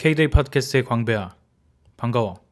K-데이 0.00 0.28
팟캐스트의 0.28 0.86
광배야. 0.86 1.36
반가워. 1.98 2.42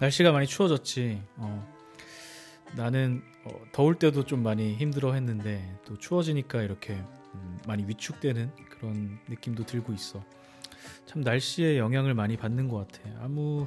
날씨가 0.00 0.32
많이 0.32 0.46
추워졌지. 0.46 1.22
어, 1.36 1.74
나는 2.78 3.22
어, 3.44 3.50
더울 3.72 3.98
때도 3.98 4.24
좀 4.24 4.42
많이 4.42 4.74
힘들어 4.74 5.12
했는데 5.12 5.78
또 5.84 5.98
추워지니까 5.98 6.62
이렇게 6.62 6.94
음, 7.34 7.58
많이 7.66 7.86
위축되는 7.86 8.50
그런 8.70 9.18
느낌도 9.28 9.66
들고 9.66 9.92
있어. 9.92 10.24
참 11.04 11.20
날씨의 11.20 11.76
영향을 11.76 12.14
많이 12.14 12.38
받는 12.38 12.68
것 12.68 12.88
같아. 12.88 13.10
아무 13.20 13.66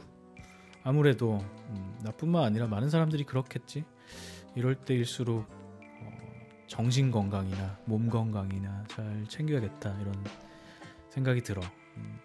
아무래도 0.81 1.45
음, 1.69 1.99
나뿐만 2.01 2.43
아니라 2.43 2.65
많은 2.65 2.89
사람들이 2.89 3.23
그렇겠지. 3.23 3.83
이럴 4.55 4.73
때일수록 4.73 5.45
어, 5.47 5.60
정신 6.71 7.11
건강이나 7.11 7.77
몸 7.83 8.07
건강이나 8.07 8.85
잘 8.87 9.25
챙겨야겠다 9.27 9.93
이런 9.99 10.23
생각이 11.09 11.41
들어. 11.41 11.61
음, 11.97 12.17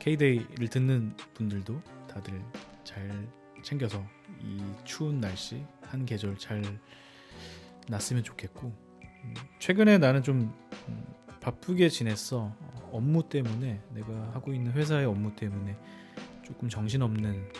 K-데이를 0.00 0.66
듣는 0.66 1.16
분들도 1.34 1.80
다들 2.08 2.42
잘 2.82 3.28
챙겨서 3.62 4.04
이 4.40 4.60
추운 4.82 5.20
날씨 5.20 5.64
한 5.82 6.04
계절 6.04 6.36
잘 6.36 6.64
났으면 7.86 8.24
좋겠고 8.24 8.72
음, 9.22 9.34
최근에 9.60 9.98
나는 9.98 10.24
좀 10.24 10.52
음, 10.88 11.04
바쁘게 11.40 11.90
지냈어 11.90 12.52
업무 12.90 13.28
때문에 13.28 13.80
내가 13.90 14.32
하고 14.32 14.52
있는 14.52 14.72
회사의 14.72 15.06
업무 15.06 15.36
때문에 15.36 15.78
조금 16.42 16.68
정신없는 16.68 17.52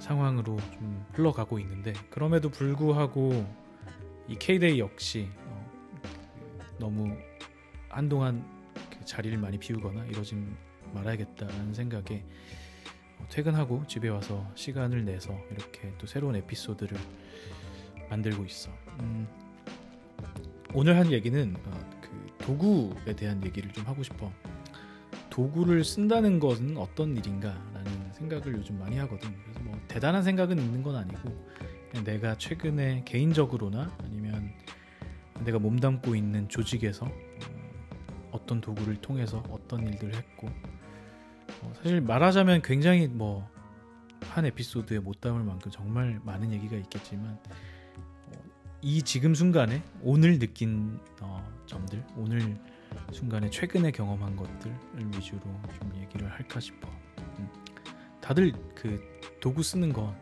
상황으로 0.00 0.56
좀 0.72 1.06
흘러가고 1.12 1.60
있는데 1.60 1.92
그럼에도 2.10 2.50
불구하고 2.50 3.61
이 4.28 4.36
K-데이 4.36 4.78
역시 4.78 5.28
어, 5.46 5.70
너무 6.78 7.16
한동안 7.88 8.44
그 8.90 9.04
자리를 9.04 9.36
많이 9.38 9.58
비우거나 9.58 10.06
이러진 10.06 10.56
말아야겠다라는 10.94 11.74
생각에 11.74 12.24
어, 13.18 13.26
퇴근하고 13.28 13.86
집에 13.86 14.08
와서 14.08 14.48
시간을 14.54 15.04
내서 15.04 15.36
이렇게 15.50 15.92
또 15.98 16.06
새로운 16.06 16.36
에피소드를 16.36 16.98
만들고 18.08 18.44
있어. 18.44 18.70
음, 19.00 19.26
오늘 20.74 20.96
한 20.96 21.10
얘기는 21.12 21.56
어, 21.64 21.90
그 22.00 22.44
도구에 22.44 23.14
대한 23.16 23.44
얘기를 23.44 23.72
좀 23.72 23.86
하고 23.86 24.02
싶어. 24.02 24.32
도구를 25.30 25.82
쓴다는 25.82 26.38
것은 26.38 26.76
어떤 26.76 27.16
일인가라는 27.16 28.12
생각을 28.12 28.54
요즘 28.54 28.78
많이 28.78 28.98
하거든. 28.98 29.34
그래서 29.42 29.60
뭐 29.60 29.80
대단한 29.88 30.22
생각은 30.22 30.58
있는 30.58 30.82
건 30.82 30.96
아니고 30.96 31.46
내가 32.04 32.36
최근에 32.36 33.02
개인적으로나 33.04 33.94
아니면 34.02 34.52
내가 35.44 35.58
몸담고 35.58 36.14
있는 36.14 36.48
조직에서 36.48 37.06
어, 37.06 38.30
어떤 38.32 38.60
도구를 38.60 38.96
통해서 38.96 39.42
어떤 39.50 39.86
일들을 39.86 40.14
했고 40.14 40.48
어, 41.62 41.72
사실 41.76 42.00
말하자면 42.00 42.62
굉장히 42.62 43.08
뭐 43.08 43.52
한 44.30 44.46
에피소드에 44.46 44.98
못 45.00 45.20
담을 45.20 45.42
만큼 45.42 45.70
정말 45.70 46.20
많은 46.24 46.52
얘기가 46.52 46.76
있겠지만 46.76 47.38
어, 48.28 48.32
이 48.80 49.02
지금 49.02 49.34
순간에 49.34 49.82
오늘 50.00 50.38
느낀 50.38 50.98
어, 51.20 51.46
점들 51.66 52.02
오늘 52.16 52.58
순간에 53.10 53.50
최근에 53.50 53.90
경험한 53.90 54.36
것들을 54.36 54.76
위주로 55.14 55.40
좀 55.78 55.92
얘기를 56.00 56.30
할까 56.30 56.60
싶어. 56.60 56.88
음. 57.38 57.48
다들 58.20 58.52
그 58.74 59.02
도구 59.40 59.62
쓰는 59.62 59.92
거 59.92 60.14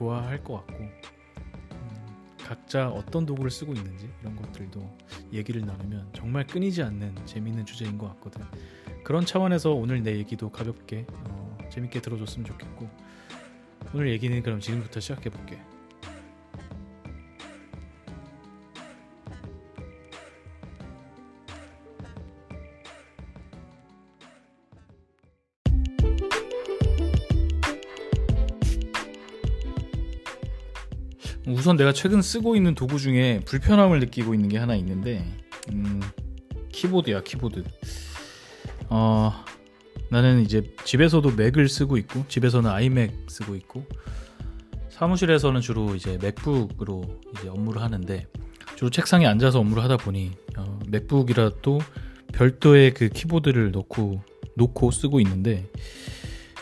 좋아할 0.00 0.42
것 0.42 0.66
같고 0.66 0.82
음, 0.82 2.16
각자 2.38 2.88
어떤 2.88 3.26
도구를 3.26 3.50
쓰고 3.50 3.74
있는지 3.74 4.08
이런 4.22 4.34
것들도 4.34 4.98
얘기를 5.30 5.60
나누면 5.60 6.08
정말 6.14 6.46
끊이지 6.46 6.82
않는 6.82 7.26
재미있는 7.26 7.66
주제인 7.66 7.98
것 7.98 8.08
같거든. 8.14 8.42
그런 9.04 9.26
차원에서 9.26 9.72
오늘 9.72 10.02
내 10.02 10.16
얘기도 10.16 10.50
가볍게 10.50 11.04
어, 11.12 11.58
재밌게 11.70 12.00
들어줬으면 12.00 12.46
좋겠고 12.46 12.88
오늘 13.92 14.08
얘기는 14.08 14.42
그럼 14.42 14.60
지금부터 14.60 15.00
시작해 15.00 15.28
볼게. 15.28 15.60
우선 31.60 31.76
내가 31.76 31.92
최근 31.92 32.22
쓰고 32.22 32.56
있는 32.56 32.74
도구 32.74 32.98
중에 32.98 33.42
불편함을 33.44 34.00
느끼고 34.00 34.32
있는 34.32 34.48
게 34.48 34.56
하나 34.56 34.74
있는데 34.76 35.22
음, 35.70 36.00
키보드야 36.72 37.22
키보드. 37.22 37.64
어, 38.88 39.30
나는 40.08 40.40
이제 40.40 40.74
집에서도 40.84 41.32
맥을 41.32 41.68
쓰고 41.68 41.98
있고 41.98 42.24
집에서는 42.28 42.70
아이맥 42.70 43.12
쓰고 43.28 43.56
있고 43.56 43.84
사무실에서는 44.88 45.60
주로 45.60 45.94
이제 45.94 46.18
맥북으로 46.22 47.20
이제 47.36 47.50
업무를 47.50 47.82
하는데 47.82 48.26
주로 48.76 48.88
책상에 48.88 49.26
앉아서 49.26 49.60
업무를 49.60 49.84
하다 49.84 49.98
보니 49.98 50.30
어, 50.56 50.78
맥북이라도 50.88 51.78
별도의 52.32 52.94
그 52.94 53.10
키보드를 53.10 53.72
놓고 53.72 54.22
놓고 54.56 54.90
쓰고 54.92 55.20
있는데 55.20 55.66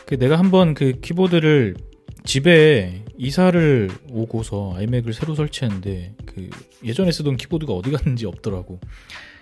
그 0.07 0.19
내가 0.19 0.41
한번 0.41 0.75
그 0.75 0.99
키보드를 1.01 1.77
집에 2.25 3.05
이사를 3.19 3.91
오고서 4.11 4.75
아이맥을 4.77 5.13
새로 5.13 5.35
설치했는데 5.35 6.15
그 6.25 6.49
예전에 6.85 7.11
쓰던 7.11 7.37
키보드가 7.37 7.73
어디 7.73 7.91
갔는지 7.91 8.27
없더라고. 8.27 8.81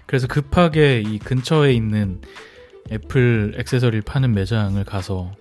그래서 0.07 0.27
급하게 0.27 1.03
이 1.03 1.19
근처에 1.19 1.73
있는 1.73 2.21
애플 2.91 3.55
액세서리를 3.59 4.03
파는 4.03 4.33
매장을 4.33 4.83
가서 4.85 5.33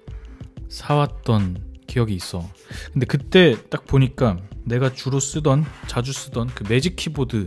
사왔던 0.68 1.64
기억이 1.88 2.14
있어. 2.14 2.44
근데 2.92 3.06
그때 3.06 3.56
딱 3.70 3.86
보니까 3.86 4.38
내가 4.66 4.92
주로 4.92 5.20
쓰던 5.20 5.64
자주 5.88 6.12
쓰던 6.12 6.48
그 6.48 6.66
매직 6.68 6.96
키보드 6.96 7.46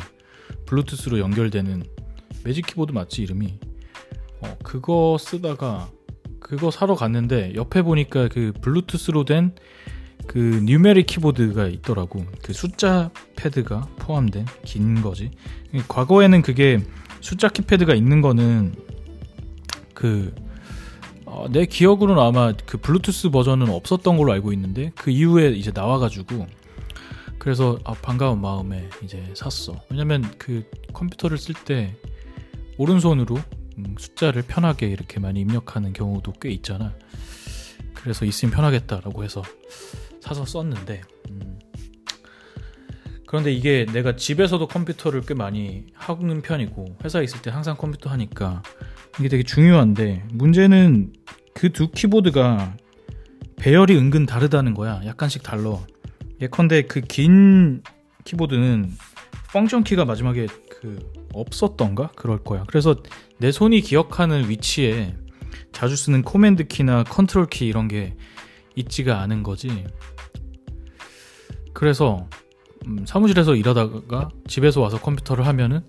블루투스로 0.67 1.19
연결되는 1.19 1.83
매직 2.45 2.67
키보드 2.67 2.93
맞지 2.93 3.23
이름이? 3.23 3.59
어 4.41 4.57
그거 4.63 5.19
쓰다가 5.21 5.91
그거 6.39 6.71
사러 6.71 6.95
갔는데 6.95 7.53
옆에 7.57 7.83
보니까 7.83 8.29
그 8.29 8.53
블루투스로 8.63 9.25
된 9.25 9.55
그 10.29 10.61
뉴메릭 10.65 11.07
키보드가 11.07 11.67
있더라고. 11.67 12.25
그 12.43 12.53
숫자 12.53 13.11
패드가 13.35 13.89
포함된 13.99 14.47
긴 14.65 15.03
거지. 15.03 15.31
과거에는 15.89 16.43
그게 16.43 16.79
숫자 17.21 17.49
키패드가 17.49 17.95
있는 17.95 18.21
거는 18.21 18.75
그 19.95 20.33
어, 21.25 21.47
내 21.51 21.67
기억으로는 21.67 22.23
아마 22.23 22.53
그 22.53 22.79
블루투스 22.79 23.31
버전은 23.31 23.69
없었던 23.69 24.17
걸로 24.17 24.33
알고 24.33 24.53
있는데 24.53 24.93
그 24.95 25.11
이후에 25.11 25.51
이제 25.51 25.73
나와가지고 25.75 26.47
그래서 27.39 27.79
아, 27.85 27.93
반가운 27.95 28.41
마음에 28.41 28.89
이제 29.03 29.33
샀어. 29.35 29.81
왜냐면 29.91 30.31
그 30.39 30.65
컴퓨터를 30.93 31.39
쓸 31.39 31.55
때 31.55 31.95
오른손으로 32.77 33.39
음, 33.79 33.95
숫자를 33.99 34.43
편하게 34.43 34.89
이렇게 34.89 35.21
많이 35.21 35.41
입력하는 35.41 35.93
경우도 35.93 36.33
꽤 36.41 36.51
있잖아. 36.51 36.95
그래서 37.95 38.25
있으면 38.25 38.53
편하겠다라고 38.55 39.25
해서 39.25 39.43
사서 40.21 40.45
썼는데 40.45 41.01
음. 41.31 41.59
그런데 43.27 43.53
이게 43.53 43.85
내가 43.93 44.17
집에서도 44.17 44.67
컴퓨터를 44.67 45.21
꽤 45.23 45.35
많이 45.35 45.85
하는 45.95 46.41
편이고 46.41 46.99
회사에 47.05 47.25
있을 47.25 47.43
때 47.43 47.51
항상 47.51 47.77
컴퓨터 47.77 48.09
하니까 48.11 48.63
이게 49.19 49.29
되게 49.29 49.43
중요한데 49.43 50.25
문제는 50.33 51.13
그 51.55 51.71
두 51.73 51.91
키보드가 51.91 52.77
배열이 53.57 53.97
은근 53.97 54.27
다르다는 54.27 54.75
거야. 54.75 55.01
약간씩 55.05 55.43
달라. 55.43 55.79
예컨대 56.41 56.83
그 56.83 57.01
긴 57.01 57.83
키보드는 58.25 58.93
function 59.53 59.83
키가 59.83 60.05
마지막에 60.05 60.47
그 60.81 60.99
없었던가 61.35 62.13
그럴 62.15 62.39
거야. 62.45 62.65
그래서 62.69 62.97
내 63.39 63.51
손이 63.51 63.81
기억하는 63.81 64.49
위치에 64.49 65.17
자주 65.73 65.97
쓰는 65.97 66.23
command 66.23 66.69
키나 66.69 67.03
컨트롤 67.05 67.47
키 67.47 67.67
이런 67.67 67.89
게 67.89 68.15
있지가 68.79 69.21
않은 69.23 69.43
거지. 69.43 69.85
그래서 71.73 72.29
음, 72.87 73.05
사무실에서 73.07 73.55
일하다가 73.55 74.31
집에서 74.47 74.81
와서 74.81 75.01
컴퓨터를 75.01 75.47
하면은 75.47 75.83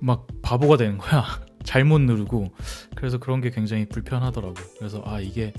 막 0.00 0.26
바보가 0.42 0.76
되는 0.76 0.98
거야. 0.98 1.24
잘못 1.64 2.00
누르고 2.00 2.52
그래서 2.96 3.18
그런 3.18 3.40
게 3.40 3.50
굉장히 3.50 3.86
불편하더라고. 3.88 4.54
그래서 4.78 5.02
아 5.04 5.20
이게 5.20 5.52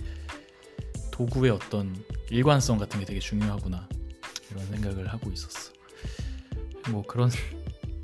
도구의 1.11 1.51
어떤 1.51 1.95
일관성 2.29 2.77
같은 2.77 2.99
게 2.99 3.05
되게 3.05 3.19
중요하구나 3.19 3.87
이런 4.51 4.65
생각을 4.67 5.07
하고 5.07 5.31
있었어. 5.31 5.71
뭐 6.89 7.03
그런 7.03 7.29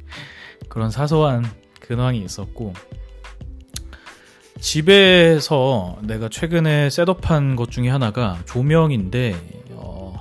그런 0.69 0.91
사소한 0.91 1.43
근황이 1.81 2.23
있었고 2.23 2.73
집에서 4.59 5.97
내가 6.03 6.29
최근에 6.29 6.89
셋업한 6.89 7.55
것 7.55 7.71
중에 7.71 7.89
하나가 7.89 8.41
조명인데 8.45 9.35
어, 9.71 10.13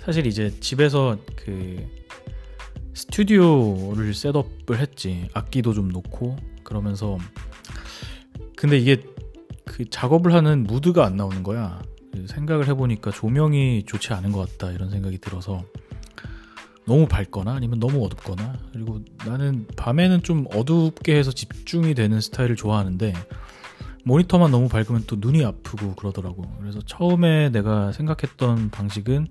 사실 0.00 0.26
이제 0.26 0.50
집에서 0.60 1.16
그 1.36 1.86
스튜디오를 2.94 4.14
셋업을 4.14 4.78
했지. 4.78 5.28
악기도 5.34 5.72
좀 5.72 5.88
놓고 5.88 6.36
그러면서. 6.62 7.18
근데 8.56 8.78
이게 8.78 9.02
그 9.64 9.88
작업을 9.88 10.34
하는 10.34 10.64
무드가 10.64 11.04
안 11.04 11.16
나오는 11.16 11.42
거야. 11.42 11.82
그 12.12 12.26
생각을 12.28 12.68
해보니까 12.68 13.10
조명이 13.10 13.84
좋지 13.86 14.12
않은 14.12 14.32
것 14.32 14.48
같다 14.50 14.70
이런 14.70 14.90
생각이 14.90 15.18
들어서 15.18 15.64
너무 16.86 17.06
밝거나 17.06 17.52
아니면 17.54 17.78
너무 17.78 18.04
어둡거나 18.04 18.58
그리고 18.72 19.00
나는 19.26 19.66
밤에는 19.76 20.22
좀 20.22 20.46
어둡게 20.52 21.16
해서 21.16 21.30
집중이 21.30 21.94
되는 21.94 22.20
스타일을 22.20 22.56
좋아하는데 22.56 23.12
모니터만 24.04 24.50
너무 24.50 24.68
밝으면 24.68 25.04
또 25.06 25.16
눈이 25.18 25.44
아프고 25.44 25.94
그러더라고 25.94 26.44
그래서 26.58 26.80
처음에 26.84 27.50
내가 27.50 27.92
생각했던 27.92 28.70
방식은 28.70 29.28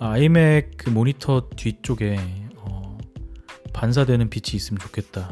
아이맥 0.00 0.72
그 0.78 0.90
모니터 0.90 1.48
뒤쪽에 1.54 2.18
어 2.56 2.98
반사되는 3.72 4.30
빛이 4.30 4.56
있으면 4.56 4.80
좋겠다 4.80 5.30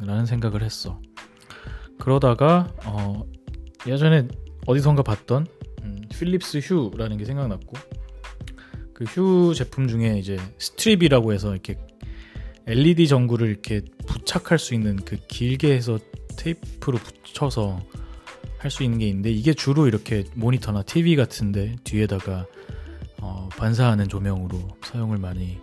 라는 0.00 0.26
생각을 0.26 0.62
했어. 0.62 1.00
그러다가 1.98 2.72
어 2.84 3.24
예전에 3.86 4.28
어디선가 4.66 5.02
봤던 5.02 5.46
음, 5.82 5.98
필립스 6.10 6.58
휴라는 6.58 7.18
게 7.18 7.24
생각났고 7.24 7.76
그 8.98 9.04
휴 9.16 9.54
제품 9.54 9.86
중에 9.86 10.18
이제 10.18 10.36
strip이라고 10.58 11.32
해서 11.32 11.52
이렇게 11.52 11.76
LED 12.66 13.06
전구를 13.06 13.48
이렇게 13.48 13.82
부착할 14.06 14.58
수 14.58 14.74
있는 14.74 14.96
그 14.96 15.16
길게 15.28 15.72
해서 15.72 15.98
테이프로 16.36 16.98
붙여서 16.98 17.80
할 18.58 18.70
수 18.72 18.82
있는 18.82 18.98
게 18.98 19.06
있는데 19.06 19.30
이게 19.30 19.54
주로 19.54 19.86
이렇게 19.86 20.24
모니터나 20.34 20.82
TV 20.82 21.14
같은데 21.14 21.76
뒤에다가 21.84 22.44
어, 23.20 23.48
반사하는 23.56 24.08
조명으로 24.08 24.58
사용을 24.82 25.16
많이 25.18 25.58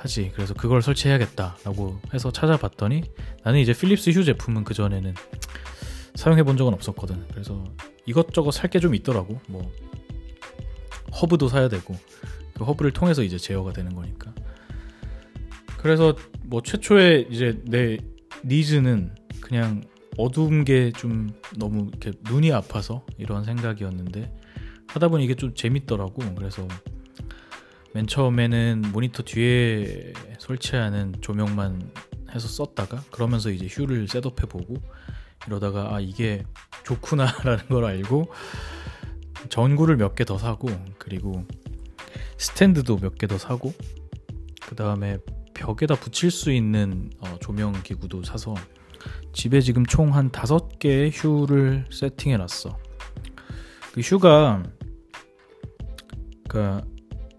하지. 0.00 0.32
그래서 0.34 0.52
그걸 0.52 0.82
설치해야겠다라고 0.82 2.00
해서 2.12 2.32
찾아봤더니 2.32 3.04
나는 3.44 3.60
이제 3.60 3.72
필립스 3.72 4.10
휴 4.10 4.24
제품은 4.24 4.64
그 4.64 4.74
전에는 4.74 5.14
사용해 6.16 6.42
본 6.42 6.56
적은 6.56 6.74
없었거든. 6.74 7.24
그래서 7.30 7.64
이것저것 8.04 8.50
살 8.50 8.68
게 8.68 8.80
좀 8.80 8.96
있더라고. 8.96 9.40
뭐 9.48 9.70
허브도 11.22 11.46
사야 11.48 11.68
되고 11.68 11.94
그 12.54 12.64
허브를 12.64 12.92
통해서 12.92 13.22
이제 13.22 13.36
제어가 13.38 13.72
되는 13.72 13.94
거니까. 13.94 14.32
그래서 15.78 16.16
뭐 16.44 16.62
최초에 16.62 17.26
이제 17.30 17.60
내 17.64 17.98
니즈는 18.44 19.14
그냥 19.40 19.82
어두운 20.16 20.64
게 20.64 20.92
좀 20.92 21.28
너무 21.58 21.88
이렇게 21.88 22.12
눈이 22.22 22.52
아파서 22.52 23.04
이런 23.18 23.44
생각이었는데 23.44 24.32
하다 24.88 25.08
보니 25.08 25.24
이게 25.24 25.34
좀 25.34 25.54
재밌더라고. 25.54 26.34
그래서 26.36 26.66
맨 27.92 28.06
처음에는 28.06 28.82
모니터 28.92 29.22
뒤에 29.22 30.12
설치하는 30.38 31.14
조명만 31.20 31.90
해서 32.34 32.48
썼다가 32.48 33.02
그러면서 33.10 33.50
이제 33.50 33.66
휴를 33.68 34.08
셋업해 34.08 34.46
보고 34.48 34.74
이러다가 35.46 35.94
아 35.94 36.00
이게 36.00 36.44
좋구나라는 36.84 37.68
걸 37.68 37.84
알고 37.84 38.32
전구를 39.48 39.96
몇 39.96 40.14
개 40.16 40.24
더 40.24 40.38
사고 40.38 40.68
그리고 40.98 41.44
스탠드도 42.38 42.98
몇 42.98 43.16
개 43.18 43.26
더 43.26 43.38
사고 43.38 43.72
그 44.66 44.74
다음에 44.74 45.18
벽에다 45.54 45.94
붙일 45.96 46.30
수 46.30 46.52
있는 46.52 47.10
어, 47.20 47.36
조명 47.40 47.72
기구도 47.82 48.22
사서 48.24 48.54
집에 49.32 49.60
지금 49.60 49.84
총 49.86 50.12
한 50.14 50.30
다섯 50.30 50.78
개의 50.78 51.10
휴를 51.12 51.84
세팅해 51.92 52.36
놨어. 52.38 52.76
그 53.92 54.00
휴가 54.00 54.62
그 56.48 56.80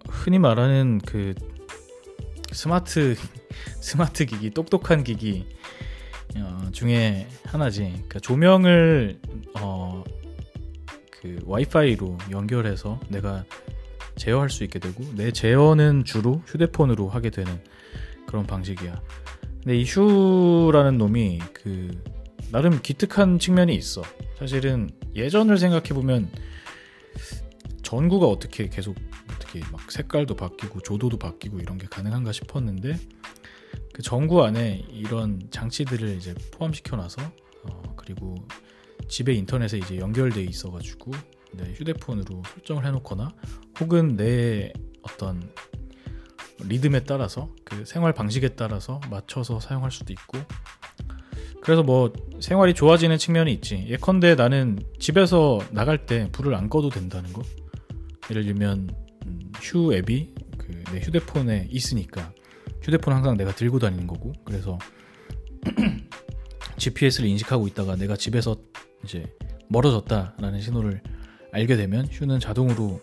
흔히 0.09 0.39
말하는 0.39 0.99
그 1.05 1.33
스마트 2.51 3.15
스마트 3.81 4.25
기기 4.25 4.49
똑똑한 4.51 5.03
기기 5.03 5.45
어, 6.37 6.69
중에 6.71 7.27
하나지. 7.45 7.81
그러니까 7.81 8.19
조명을 8.19 9.19
어, 9.59 10.03
그 11.11 11.39
와이파이로 11.45 12.17
연결해서 12.31 12.99
내가 13.09 13.43
제어할 14.15 14.49
수 14.49 14.63
있게 14.63 14.79
되고 14.79 15.03
내 15.15 15.31
제어는 15.31 16.05
주로 16.05 16.41
휴대폰으로 16.47 17.09
하게 17.09 17.29
되는 17.29 17.61
그런 18.27 18.45
방식이야. 18.45 19.01
근데 19.63 19.77
이 19.77 19.83
휴라는 19.83 20.97
놈이 20.97 21.39
그 21.53 22.03
나름 22.51 22.81
기특한 22.81 23.39
측면이 23.39 23.75
있어. 23.75 24.03
사실은 24.37 24.89
예전을 25.15 25.57
생각해 25.57 25.89
보면 25.89 26.29
전구가 27.81 28.27
어떻게 28.27 28.67
계속 28.67 28.95
어떻게 29.33 29.59
막 29.71 29.91
색깔도 29.91 30.35
바뀌고 30.35 30.81
조도도 30.81 31.17
바뀌고 31.17 31.59
이런 31.59 31.77
게 31.77 31.87
가능한가 31.87 32.31
싶었는데 32.31 32.97
그 33.93 34.01
전구 34.01 34.43
안에 34.43 34.85
이런 34.89 35.47
장치들을 35.51 36.09
이제 36.09 36.35
포함시켜 36.51 36.97
놔서 36.97 37.21
어, 37.63 37.93
그리고 37.95 38.35
집에 39.07 39.33
인터넷에 39.33 39.77
이제 39.77 39.97
연결돼 39.97 40.43
있어가지고 40.43 41.11
네, 41.57 41.73
휴대폰으로 41.73 42.43
설정을 42.53 42.85
해놓거나 42.85 43.31
혹은 43.79 44.15
내 44.15 44.71
어떤 45.01 45.49
리듬에 46.59 47.03
따라서 47.03 47.53
그 47.63 47.85
생활 47.85 48.13
방식에 48.13 48.49
따라서 48.49 48.99
맞춰서 49.09 49.59
사용할 49.59 49.91
수도 49.91 50.13
있고. 50.13 50.39
그래서 51.61 51.83
뭐 51.83 52.13
생활이 52.39 52.73
좋아지는 52.73 53.17
측면이 53.17 53.51
있지. 53.53 53.85
예컨대 53.87 54.35
나는 54.35 54.79
집에서 54.99 55.59
나갈 55.71 56.05
때 56.05 56.29
불을 56.31 56.53
안 56.55 56.69
꺼도 56.69 56.89
된다는 56.89 57.33
거. 57.33 57.41
예를 58.29 58.43
들면 58.45 58.89
음, 59.25 59.51
휴 59.61 59.93
앱이 59.93 60.33
그 60.57 60.85
내 60.91 60.99
휴대폰에 60.99 61.67
있으니까 61.69 62.33
휴대폰 62.81 63.13
항상 63.13 63.37
내가 63.37 63.53
들고 63.53 63.79
다니는 63.79 64.07
거고. 64.07 64.33
그래서 64.43 64.77
GPS를 66.77 67.27
인식하고 67.29 67.67
있다가 67.67 67.95
내가 67.95 68.15
집에서 68.15 68.57
이제 69.03 69.25
멀어졌다라는 69.69 70.61
신호를 70.61 71.01
알게 71.55 71.75
되면 71.75 72.07
휴는 72.11 72.39
자동으로 72.39 73.01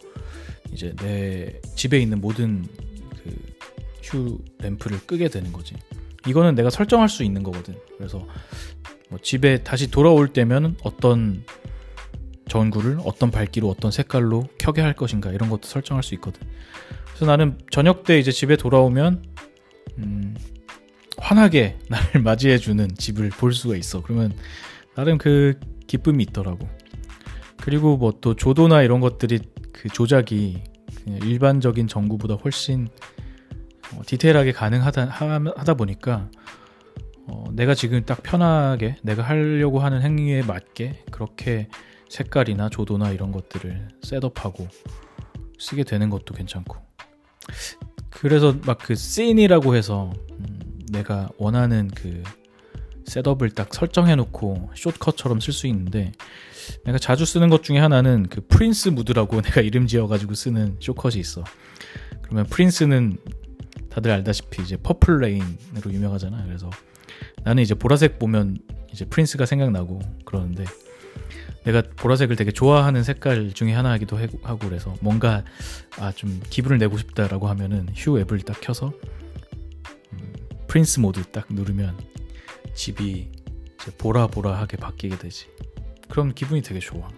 이제 0.72 0.94
내 0.96 1.60
집에 1.74 1.98
있는 1.98 2.20
모든 2.20 2.64
그 3.22 3.52
휴 4.12 4.38
램프를 4.58 5.00
끄게 5.06 5.28
되는 5.28 5.52
거지. 5.52 5.74
이거는 6.26 6.54
내가 6.54 6.70
설정할 6.70 7.08
수 7.08 7.24
있는 7.24 7.42
거거든. 7.42 7.74
그래서 7.96 8.26
뭐 9.08 9.18
집에 9.20 9.62
다시 9.62 9.90
돌아올 9.90 10.32
때면 10.32 10.76
어떤 10.82 11.44
전구를 12.48 12.98
어떤 13.04 13.30
밝기로 13.30 13.68
어떤 13.68 13.90
색깔로 13.90 14.44
켜게 14.58 14.82
할 14.82 14.94
것인가 14.94 15.32
이런 15.32 15.48
것도 15.48 15.62
설정할 15.66 16.02
수 16.02 16.14
있거든. 16.14 16.40
그래서 17.08 17.26
나는 17.26 17.58
저녁 17.70 18.04
때 18.04 18.18
이제 18.18 18.30
집에 18.30 18.56
돌아오면 18.56 19.24
음, 19.98 20.36
환하게 21.18 21.78
나를 21.88 22.22
맞이해주는 22.22 22.94
집을 22.96 23.30
볼 23.30 23.52
수가 23.52 23.76
있어. 23.76 24.02
그러면 24.02 24.32
나름 24.94 25.18
그 25.18 25.58
기쁨이 25.86 26.22
있더라고. 26.24 26.68
그리고 27.62 27.96
뭐 27.96 28.12
또 28.20 28.34
조도나 28.34 28.82
이런 28.82 29.00
것들이 29.00 29.38
그 29.72 29.88
조작이 29.88 30.62
일반적인 31.06 31.86
전구보다 31.88 32.34
훨씬 32.34 32.88
어, 33.94 34.02
디테일하게 34.06 34.52
가능하다 34.52 35.06
하다 35.06 35.74
보니까 35.74 36.28
어, 37.28 37.44
내가 37.52 37.74
지금 37.74 38.04
딱 38.04 38.22
편하게 38.22 38.96
내가 39.02 39.22
하려고 39.22 39.78
하는 39.78 40.02
행위에 40.02 40.42
맞게 40.42 41.04
그렇게 41.10 41.68
색깔이나 42.08 42.68
조도나 42.68 43.10
이런 43.10 43.32
것들을 43.32 43.88
setup하고 44.02 44.68
쓰게 45.58 45.84
되는 45.84 46.10
것도 46.10 46.34
괜찮고. 46.34 46.76
그래서 48.10 48.54
막 48.66 48.78
그 48.78 48.94
scene이라고 48.94 49.74
해서 49.76 50.12
음, 50.32 50.80
내가 50.90 51.30
원하는 51.38 51.88
그 51.94 52.22
setup을 53.12 53.50
딱 53.50 53.74
설정해 53.74 54.14
놓고 54.16 54.70
shortcut처럼 54.74 55.40
쓸 55.40 55.52
수 55.52 55.66
있는데 55.66 56.12
내가 56.84 56.98
자주 56.98 57.26
쓰는 57.26 57.50
것 57.50 57.62
중에 57.62 57.78
하나는 57.78 58.28
그 58.28 58.40
프린스 58.46 58.90
무드라고 58.90 59.40
내가 59.42 59.60
이름 59.60 59.86
지어 59.86 60.06
가지고 60.06 60.34
쓰는 60.34 60.76
숏컷이 60.80 61.18
있어. 61.18 61.44
그러면 62.22 62.46
프린스는 62.46 63.18
다들 63.90 64.10
알다시피 64.10 64.62
이제 64.62 64.76
Purple 64.78 65.18
Rain으로 65.18 65.92
유명하잖아. 65.92 66.42
그래서 66.46 66.70
나는 67.44 67.62
이제 67.62 67.74
보라색 67.74 68.18
보면 68.18 68.56
이제 68.90 69.04
프린스가 69.04 69.44
생각나고 69.44 70.00
그러는데 70.24 70.64
내가 71.64 71.82
보라색을 71.96 72.36
되게 72.36 72.50
좋아하는 72.50 73.04
색깔 73.04 73.52
중에 73.52 73.72
하나이기도 73.72 74.18
하고 74.42 74.68
그래서 74.68 74.94
뭔가 75.00 75.44
아 75.98 76.12
좀 76.12 76.40
기분을 76.48 76.78
내고 76.78 76.96
싶다라고 76.96 77.48
하면은 77.48 77.88
Hue 77.94 78.18
앱을 78.18 78.40
딱 78.40 78.60
켜서 78.62 78.94
음, 80.12 80.32
프린스 80.66 81.00
모드 81.00 81.22
딱 81.24 81.46
누르면 81.50 82.11
집이 82.74 83.30
이제 83.80 83.90
보라보라하게 83.98 84.76
바뀌게 84.78 85.18
되지. 85.18 85.46
그럼 86.08 86.32
기분이 86.34 86.62
되게 86.62 86.80
좋아. 86.80 87.08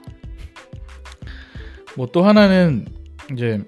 뭐 1.97 2.07
또 2.13 2.25
하나는 2.25 2.87
이제 3.33 3.63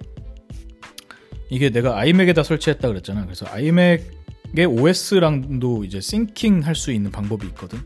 이게 1.50 1.70
내가 1.70 1.98
아이맥에다 1.98 2.42
설치했다 2.42 2.88
그랬잖아. 2.88 3.24
그래서 3.24 3.46
아이맥의 3.48 4.66
OS랑도 4.68 5.84
이제 5.84 6.00
싱킹 6.00 6.60
할 6.66 6.74
수 6.74 6.92
있는 6.92 7.10
방법이 7.10 7.46
있거든. 7.48 7.78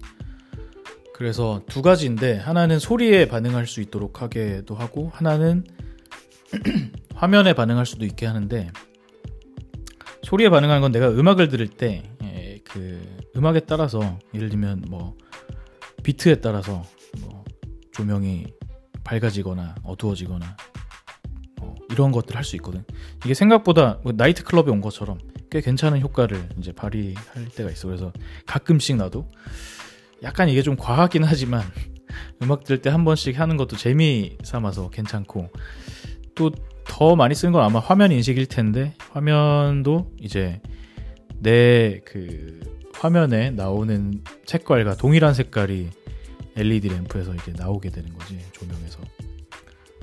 그래서 1.15 1.63
두 1.69 1.83
가지인데 1.83 2.39
하나는 2.39 2.79
소리에 2.79 3.29
반응할 3.29 3.67
수 3.67 3.83
있도록 3.83 4.23
하게도 4.23 4.75
하고 4.75 5.11
하나는 5.13 5.65
화면에 7.15 7.53
반응할 7.53 7.85
수도 7.85 8.07
있게 8.07 8.25
하는데 8.25 8.71
소리에 10.23 10.49
반응하는 10.49 10.81
건 10.81 10.93
내가 10.93 11.11
음악을 11.11 11.49
들을 11.49 11.69
때그 11.69 12.01
예, 12.25 12.61
음악에 13.41 13.61
따라서 13.61 14.19
예를 14.35 14.51
들면 14.51 14.85
뭐 14.89 15.17
비트에 16.03 16.37
따라서 16.43 16.85
뭐 17.23 17.43
조명이 17.93 18.47
밝아지거나 19.03 19.77
어두워지거나 19.83 20.57
어, 21.63 21.75
이런 21.91 22.13
것들 22.13 22.37
할수 22.37 22.57
있거든. 22.57 22.85
이게 23.25 23.33
생각보다 23.33 23.99
뭐 24.03 24.13
나이트 24.15 24.45
클럽에 24.45 24.71
온 24.71 24.83
것처럼 24.83 25.19
꽤 25.51 25.63
괜찮은 25.63 26.03
효과를 26.03 26.51
이제 26.59 26.73
발휘할 26.73 27.47
때가 27.57 27.71
있어. 27.71 27.89
그래서 27.89 28.13
가끔씩 28.47 28.97
나도 28.97 29.27
약간 30.23 30.51
이게 30.51 30.61
좀 30.61 30.77
과하긴 30.77 31.25
하지만 31.25 31.63
음악 32.43 32.65
들을 32.65 32.83
때 32.83 32.91
한 32.91 33.07
번씩 33.07 33.41
하는 33.41 33.57
것도 33.57 33.77
재미 33.77 34.37
삼아서 34.45 34.91
괜찮고 34.91 35.49
또 36.35 36.51
더 36.87 37.15
많이 37.15 37.35
쓰는 37.37 37.53
건 37.53 37.63
아마 37.63 37.79
화면 37.79 38.11
인식일 38.13 38.47
텐데 38.47 38.95
화면도 39.13 40.11
이제 40.21 40.61
내 41.39 42.01
그 42.05 42.80
화면에 43.01 43.51
나오는 43.51 44.23
색깔과 44.45 44.97
동일한 44.97 45.33
색깔이 45.33 45.89
LED 46.57 46.89
램프에서 46.91 47.35
이제 47.35 47.53
나오게 47.57 47.89
되는 47.89 48.13
거지 48.13 48.39
조명에서 48.53 49.01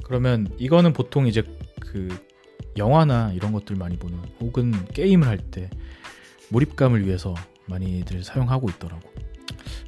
그러면 0.04 0.48
이거는 0.58 0.94
보통 0.94 1.28
이제 1.28 1.44
그 1.80 2.08
영화나 2.76 3.32
이런 3.34 3.52
것들 3.52 3.76
많이 3.76 3.98
보는 3.98 4.18
혹은 4.40 4.74
게임을 4.94 5.28
할 5.28 5.38
때 5.52 5.70
몰입감을 6.50 7.06
위해서 7.06 7.36
많이들 7.68 8.24
사용하고 8.24 8.70
있더라고. 8.70 9.02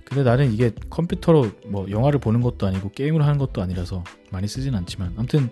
근데 0.04 0.24
나는 0.24 0.51
이게 0.51 0.72
컴퓨터로 0.89 1.51
뭐 1.68 1.89
영화를 1.89 2.20
보는 2.20 2.42
것도 2.42 2.68
아니고 2.68 2.92
게임을 2.92 3.24
하는 3.24 3.38
것도 3.38 3.62
아니라서 3.62 4.04
많이 4.32 4.48
쓰진 4.48 4.75
않지만 4.75 5.13
아무튼 5.18 5.50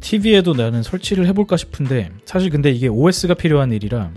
TV에도 0.00 0.52
나는 0.54 0.82
설치를 0.82 1.26
해볼까 1.28 1.56
싶은데 1.56 2.10
사실 2.24 2.50
근데 2.50 2.70
이게 2.70 2.88
OS가 2.88 3.34
필요한 3.34 3.72
일이라 3.72 4.12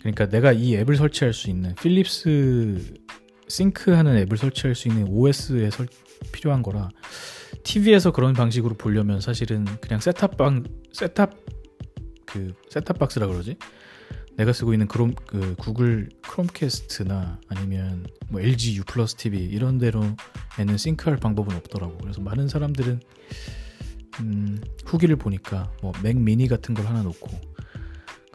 그러니까 0.00 0.28
내가 0.28 0.52
이 0.52 0.74
앱을 0.76 0.96
설치할 0.96 1.32
수 1.32 1.50
있는 1.50 1.74
필립스 1.76 2.94
sync하는 3.48 4.16
앱을 4.18 4.36
설치할 4.36 4.74
수 4.74 4.88
있는 4.88 5.08
OS에 5.08 5.70
설, 5.70 5.88
필요한 6.32 6.62
거라 6.62 6.88
TV에서 7.64 8.12
그런 8.12 8.32
방식으로 8.32 8.74
보려면 8.76 9.20
사실은 9.20 9.64
그냥 9.80 10.00
셋탑방 10.00 10.64
셋탑 10.92 11.34
그 12.26 12.54
셋탑 12.70 12.98
박스라 12.98 13.26
그러지? 13.26 13.56
내가 14.36 14.52
쓰고 14.52 14.72
있는 14.72 14.86
크롬 14.86 15.14
그 15.26 15.54
구글 15.56 16.08
Chromecast나 16.22 17.40
아니면 17.48 18.06
뭐 18.30 18.40
LG 18.40 18.76
U+ 18.78 19.16
TV 19.16 19.44
이런 19.44 19.76
데로에는 19.78 20.76
sync할 20.78 21.18
방법은 21.18 21.54
없더라고. 21.56 21.98
그래서 21.98 22.22
많은 22.22 22.48
사람들은 22.48 23.00
음, 24.20 24.60
후기를 24.86 25.16
보니까 25.16 25.70
뭐 25.82 25.92
맥 26.02 26.16
미니 26.18 26.48
같은 26.48 26.74
걸 26.74 26.86
하나 26.86 27.02
놓고 27.02 27.28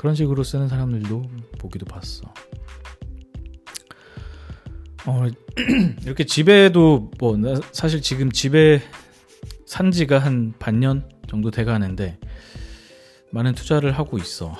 그런 0.05 0.13
식으로 0.13 0.43
쓰는 0.43 0.67
사람들도 0.67 1.23
보기도 1.57 1.87
봤어. 1.87 2.31
어, 5.07 5.23
이렇게 6.05 6.25
집에도 6.25 7.09
뭐 7.17 7.35
사실 7.71 8.03
지금 8.03 8.31
집에 8.31 8.83
산 9.65 9.89
지가 9.89 10.19
한 10.19 10.53
반년 10.59 11.09
정도 11.27 11.49
돼 11.49 11.63
가는데 11.63 12.19
많은 13.31 13.55
투자를 13.55 13.93
하고 13.93 14.19
있어. 14.19 14.55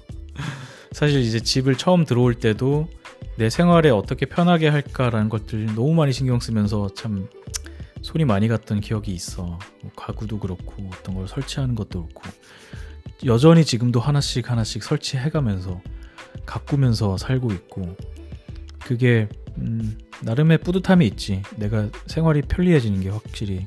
사실 0.92 1.20
이제 1.20 1.40
집을 1.40 1.76
처음 1.76 2.06
들어올 2.06 2.32
때도 2.32 2.88
내 3.36 3.50
생활에 3.50 3.90
어떻게 3.90 4.24
편하게 4.24 4.68
할까라는 4.68 5.28
것들 5.28 5.74
너무 5.74 5.92
많이 5.92 6.14
신경 6.14 6.40
쓰면서 6.40 6.88
참 6.94 7.28
손이 8.00 8.24
많이 8.24 8.48
갔던 8.48 8.80
기억이 8.80 9.12
있어. 9.12 9.58
뭐 9.82 9.92
가구도 9.94 10.38
그렇고 10.38 10.88
어떤 10.94 11.16
걸 11.16 11.28
설치하는 11.28 11.74
것도 11.74 12.08
그렇고 12.14 12.30
여전히 13.24 13.64
지금도 13.64 14.00
하나씩 14.00 14.50
하나씩 14.50 14.82
설치해가면서 14.82 15.80
가꾸면서 16.44 17.16
살고 17.16 17.52
있고 17.52 17.96
그게 18.84 19.28
음, 19.58 19.96
나름의 20.22 20.58
뿌듯함이 20.58 21.06
있지. 21.06 21.42
내가 21.56 21.88
생활이 22.06 22.42
편리해지는 22.42 23.00
게 23.00 23.08
확실히 23.08 23.66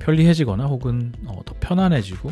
편리해지거나 0.00 0.66
혹은 0.66 1.12
어, 1.26 1.40
더 1.44 1.54
편안해지고 1.60 2.30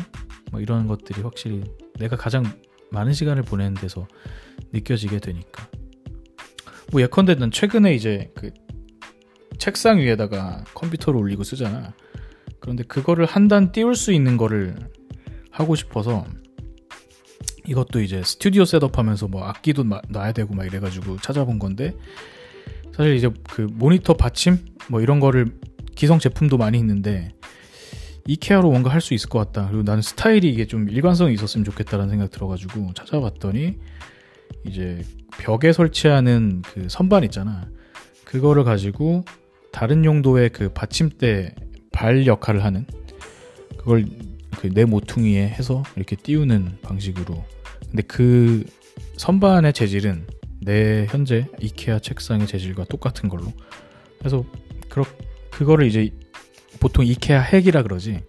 뭐 0.51 0.61
이런 0.61 0.87
것들이 0.87 1.21
확실히 1.21 1.63
내가 1.97 2.15
가장 2.15 2.43
많은 2.91 3.13
시간을 3.13 3.43
보내는 3.43 3.73
데서 3.75 4.07
느껴지게 4.73 5.19
되니까. 5.19 5.67
뭐 6.91 7.01
예컨대 7.01 7.35
난 7.35 7.51
최근에 7.51 7.93
이제 7.95 8.31
그 8.35 8.51
책상 9.57 9.97
위에다가 9.97 10.63
컴퓨터를 10.73 11.19
올리고 11.19 11.43
쓰잖아. 11.43 11.93
그런데 12.59 12.83
그거를 12.83 13.25
한 13.25 13.47
단 13.47 13.71
띄울 13.71 13.95
수 13.95 14.11
있는 14.11 14.37
거를 14.37 14.75
하고 15.57 15.75
싶어서 15.75 16.25
이것도 17.65 18.01
이제 18.01 18.21
스튜디오 18.23 18.63
셋업하면서 18.63 19.27
뭐 19.27 19.43
악기도 19.43 19.83
놔야 19.83 20.31
되고 20.31 20.53
막 20.53 20.65
이래가지고 20.65 21.17
찾아본 21.17 21.57
건데 21.57 21.95
사실 22.95 23.15
이제 23.15 23.29
그 23.49 23.61
모니터 23.61 24.13
받침 24.13 24.59
뭐 24.89 25.01
이런 25.01 25.19
거를 25.19 25.57
기성 25.95 26.19
제품도 26.19 26.57
많이 26.57 26.77
있는데 26.77 27.33
이케아로 28.27 28.69
뭔가 28.69 28.91
할 28.91 29.01
수 29.01 29.13
있을 29.13 29.29
것 29.29 29.39
같다. 29.39 29.67
그리고 29.69 29.83
나는 29.83 30.01
스타일이 30.01 30.49
이게 30.49 30.67
좀 30.67 30.89
일관성이 30.89 31.33
있었으면 31.33 31.65
좋겠다라는 31.65 32.09
생각 32.09 32.29
들어가지고 32.29 32.91
찾아봤더니 32.93 33.77
이제 34.65 35.01
벽에 35.39 35.73
설치하는 35.73 36.61
그 36.61 36.87
선반 36.89 37.23
있잖아. 37.23 37.67
그거를 38.25 38.63
가지고 38.63 39.25
다른 39.71 40.05
용도의 40.05 40.49
그 40.49 40.69
받침대 40.69 41.55
발 41.91 42.27
역할을 42.27 42.63
하는 42.63 42.85
그걸 43.77 44.05
그 44.57 44.67
내 44.73 44.85
모퉁이에 44.85 45.47
해서 45.47 45.83
이렇게 45.95 46.15
띄우는 46.15 46.79
방식으로. 46.81 47.43
근데 47.89 48.01
그 48.03 48.65
선반의 49.17 49.73
재질은 49.73 50.27
내 50.61 51.05
현재 51.09 51.47
이케아 51.61 51.99
책상의 51.99 52.47
재질과 52.47 52.85
똑같은 52.85 53.29
걸로 53.29 53.53
그래서 54.19 54.43
그렇 54.89 55.05
그거를 55.51 55.87
이제 55.87 56.09
보통 56.79 57.05
이케아 57.05 57.39
핵이라 57.41 57.83
그러지 57.83 58.21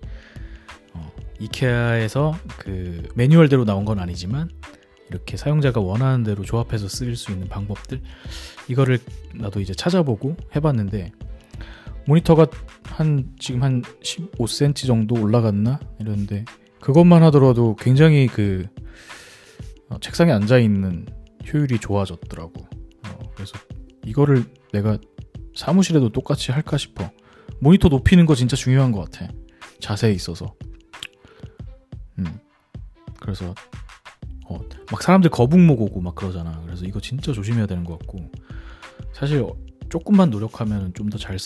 어, 0.94 1.12
이케아에서 1.40 2.38
그 2.58 3.08
매뉴얼대로 3.14 3.64
나온 3.64 3.85
건 3.85 3.99
아니지만 3.99 4.50
이렇게 5.11 5.37
사용자가 5.37 5.80
원하는 5.80 6.23
대로 6.23 6.44
조합해서 6.44 6.88
쓸수 6.88 7.32
있는 7.32 7.49
방법들 7.49 8.00
이거를 8.68 8.99
나도 9.35 9.61
이제 9.61 9.73
찾아보고 9.75 10.37
해봤는데 10.54 11.12
모니터가 12.07 12.47
한 12.85 13.31
지금 13.38 13.62
한 13.62 13.83
15cm 13.83 14.87
정도 14.87 15.14
올라갔나 15.21 15.78
이러는데 16.00 16.45
그것만 16.81 17.23
하더라도 17.25 17.76
굉장히 17.76 18.26
그 18.26 18.67
어, 19.90 19.99
책상에 20.00 20.33
앉아 20.33 20.59
있는 20.59 21.07
효율이 21.52 21.78
좋아졌더라고. 21.78 22.61
어, 22.61 23.19
그래서 23.35 23.59
이거를 24.05 24.45
내가 24.73 24.99
사무실에도 25.55 26.11
똑같이 26.11 26.52
할까 26.52 26.76
싶어. 26.76 27.11
모니터 27.61 27.88
높이는 27.88 28.26
거 28.26 28.35
진짜 28.35 28.57
중요한 28.57 28.93
것 28.93 29.11
같아. 29.11 29.33
자세에 29.81 30.12
있어서. 30.12 30.55
음. 32.19 32.38
그래서 33.21 33.55
어, 34.49 34.59
막 34.90 35.02
사람들 35.02 35.31
거북목 35.31 35.81
오고 35.81 36.00
막 36.00 36.14
그러잖아. 36.14 36.61
그래서 36.64 36.85
이거 36.85 37.00
진짜 37.00 37.33
조심해야 37.33 37.67
되는 37.67 37.85
것 37.85 37.99
같고. 37.99 38.31
사실 39.12 39.45
조금만 39.88 40.31
노력하면 40.31 40.93
좀 40.95 41.09
더 41.11 41.19
잘 41.19 41.38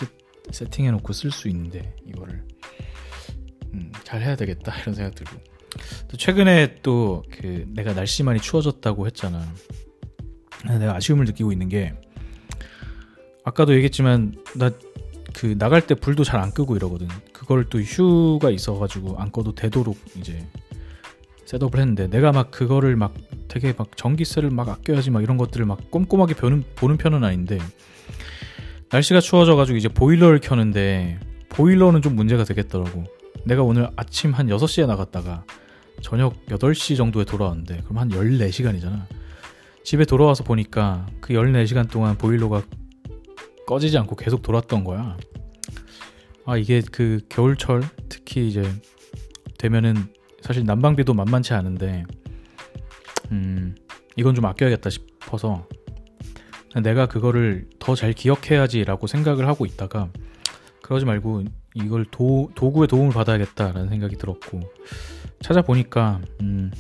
세팅해놓고 0.51 1.13
쓸 1.13 1.31
수 1.31 1.49
있는데 1.49 1.95
이거를 2.07 2.45
음, 3.75 3.93
잘 4.05 4.21
해야 4.23 4.37
되겠다 4.37 4.77
이런 4.83 4.95
생각 4.95 5.15
들고. 5.15 5.37
또 6.09 6.17
최근에 6.17 6.81
또 6.83 7.23
그 7.31 7.65
내가 7.69 7.95
날씨 7.95 8.23
많이 8.23 8.41
추워졌다고 8.41 9.07
했잖아. 9.07 9.43
내가 10.79 10.95
아쉬움을 10.97 11.25
느끼고 11.25 11.51
있는 11.53 11.69
게 11.69 11.95
아까도 13.45 13.75
얘기했지만 13.75 14.35
나 14.57 14.71
그 15.33 15.57
나갈 15.59 15.87
때 15.87 15.95
불도 15.95 16.25
잘 16.25 16.41
안 16.41 16.53
끄고 16.53 16.77
이러거든. 16.77 17.09
그걸 17.33 17.65
또 17.69 17.81
휴가 17.81 18.51
있어가지고 18.51 19.19
안 19.19 19.31
꺼도 19.31 19.55
되도록 19.55 19.99
이제 20.17 20.47
셋업을 21.47 21.81
했는데 21.81 22.07
내가 22.09 22.33
막 22.33 22.51
그거를 22.51 22.97
막 22.97 23.15
되게 23.49 23.73
막 23.77 23.97
전기세를 23.97 24.51
막 24.51 24.69
아껴야지 24.69 25.11
막 25.11 25.23
이런 25.23 25.37
것들을 25.37 25.65
막 25.67 25.91
꼼꼼하게 25.91 26.35
보는, 26.35 26.65
보는 26.77 26.97
편은 26.97 27.25
아닌데 27.25 27.59
날씨가 28.93 29.21
추워져가지고 29.21 29.79
이제 29.79 29.89
보일러를 29.89 30.39
켜는데 30.39 31.19
보일러는 31.49 32.03
좀 32.03 32.15
문제가 32.15 32.45
되겠더라고. 32.45 33.05
내가 33.45 33.63
오늘 33.63 33.89
아침 33.97 34.33
한 34.33 34.49
6시에 34.49 34.87
나갔다가 34.87 35.45
저녁 36.03 36.45
8시 36.47 36.97
정도에 36.97 37.25
돌아왔는데 37.25 37.83
그럼 37.85 37.99
한 37.99 38.11
14시간이잖아. 38.11 39.07
집에 39.83 40.05
돌아와서 40.05 40.45
보니까 40.45 41.07
그 41.21 41.33
14시간 41.33 41.91
동안 41.91 42.19
보일러가 42.19 42.63
꺼지지 43.67 43.97
않고 43.97 44.17
계속 44.17 44.43
돌았던 44.43 44.85
거야. 44.85 45.17
아, 46.45 46.57
이게 46.59 46.83
그 46.93 47.21
겨울철 47.31 47.83
특히 48.11 48.49
이제 48.49 48.63
되면은 49.59 49.97
사실 50.43 50.65
난방비도 50.65 51.15
만만치 51.15 51.55
않은데 51.55 52.05
음, 53.31 53.75
이건 54.17 54.35
좀 54.35 54.45
아껴야겠다 54.45 54.91
싶어서 54.91 55.67
내가 56.81 57.07
그거를 57.07 57.69
더 57.79 57.95
잘 57.95 58.13
기억해야지라고 58.13 59.07
생각을 59.07 59.47
하고 59.47 59.67
있다가 59.67 60.09
그러지 60.83 61.05
말고 61.05 61.45
이걸 61.75 62.05
도, 62.11 62.51
도구의 62.55 62.89
도움을 62.89 63.13
받아야겠다라는 63.13 63.89
생각이 63.89 64.17
들었고 64.17 64.61
찾아보니까 65.41 66.21
음, 66.41 66.71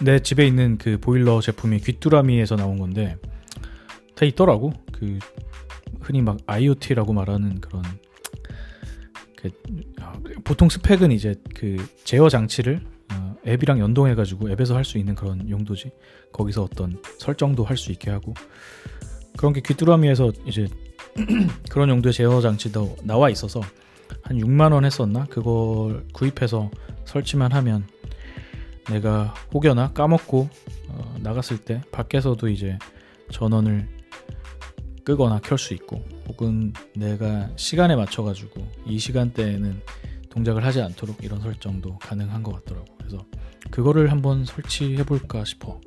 내 0.00 0.18
집에 0.20 0.46
있는 0.46 0.78
그 0.78 0.98
보일러 0.98 1.40
제품이 1.40 1.80
귀뚜라미에서 1.80 2.56
나온 2.56 2.78
건데 2.78 3.16
다 4.14 4.24
있더라고. 4.26 4.72
그 4.92 5.18
흔히 6.00 6.22
막 6.22 6.38
IoT라고 6.46 7.12
말하는 7.12 7.60
그런 7.60 7.82
그 9.36 9.48
어, 10.00 10.12
보통 10.44 10.68
스펙은 10.68 11.12
이제 11.12 11.34
그 11.54 11.76
제어 12.04 12.28
장치를 12.28 12.80
어, 12.80 12.99
앱이랑 13.46 13.78
연동해가지고 13.80 14.50
앱에서 14.50 14.76
할 14.76 14.84
수 14.84 14.98
있는 14.98 15.14
그런 15.14 15.48
용도지. 15.48 15.90
거기서 16.32 16.64
어떤 16.64 17.00
설정도 17.18 17.64
할 17.64 17.76
수 17.76 17.90
있게 17.92 18.10
하고 18.10 18.34
그런 19.36 19.52
게 19.52 19.60
귀뚜라미에서 19.60 20.32
이제 20.46 20.68
그런 21.70 21.88
용도의 21.88 22.12
제어 22.12 22.40
장치도 22.40 22.96
나와 23.04 23.30
있어서 23.30 23.60
한 24.22 24.36
6만 24.38 24.72
원 24.72 24.84
했었나? 24.84 25.24
그걸 25.26 26.04
구입해서 26.12 26.70
설치만 27.04 27.52
하면 27.52 27.86
내가 28.90 29.34
혹여나 29.54 29.92
까먹고 29.92 30.48
어, 30.88 31.16
나갔을 31.20 31.58
때 31.58 31.80
밖에서도 31.92 32.48
이제 32.48 32.78
전원을 33.30 33.88
끄거나 35.04 35.40
켤 35.40 35.56
수 35.56 35.74
있고 35.74 36.04
혹은 36.28 36.72
내가 36.94 37.50
시간에 37.56 37.96
맞춰 37.96 38.22
가지고 38.22 38.66
이 38.86 38.98
시간대에는 38.98 39.80
동작을 40.30 40.64
하지 40.64 40.80
않도록 40.80 41.22
이런 41.24 41.40
설정도 41.40 41.98
가능한 41.98 42.42
것 42.42 42.52
같더라고. 42.52 42.86
그래서 43.10 43.26
그거를 43.70 44.10
한번 44.12 44.44
설치해 44.44 45.04
볼까 45.04 45.44
싶어. 45.44 45.80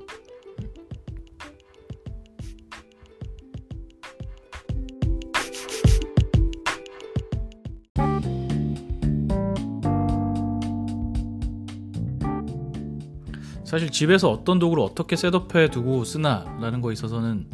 사실 13.63 13.89
집에서 13.89 14.29
어떤 14.29 14.59
도구를 14.59 14.83
어떻게 14.83 15.15
셋업해 15.15 15.71
두고 15.71 16.03
쓰나라는 16.03 16.81
거에 16.81 16.93
있어서는 16.93 17.49